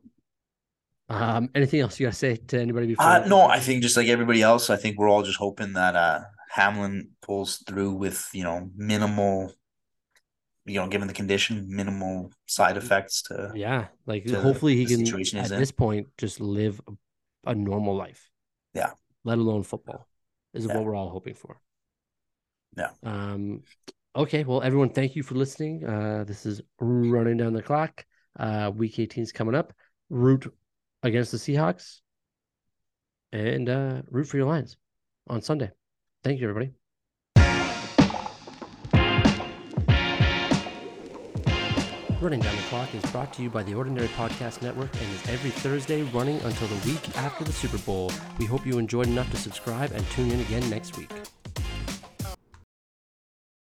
[1.09, 3.07] Um, anything else you gotta say to anybody before?
[3.07, 5.94] Uh, no, I think just like everybody else, I think we're all just hoping that
[5.94, 6.20] uh
[6.51, 9.53] Hamlin pulls through with you know minimal,
[10.64, 15.03] you know, given the condition, minimal side effects to Yeah, like to hopefully he can
[15.03, 15.59] at he's in.
[15.61, 18.28] this point just live a, a normal life.
[18.74, 18.90] Yeah.
[19.22, 20.09] Let alone football.
[20.55, 20.74] Is Yeah.
[20.76, 21.61] what we're all hoping for.
[22.76, 22.90] Yeah.
[23.05, 23.62] Um
[24.16, 25.84] okay, well, everyone, thank you for listening.
[25.84, 28.04] Uh, this is running down the clock.
[28.38, 29.72] Uh, week 18 is coming up.
[30.10, 30.52] Root
[31.02, 32.00] against the Seahawks
[33.32, 34.76] and uh, root for your Lions
[35.28, 35.70] on Sunday.
[36.24, 36.72] Thank you, everybody.
[42.18, 45.28] Running Down the Clock is brought to you by the Ordinary Podcast Network and is
[45.28, 48.10] every Thursday running until the week after the Super Bowl.
[48.38, 51.10] We hope you enjoyed enough to subscribe and tune in again next week.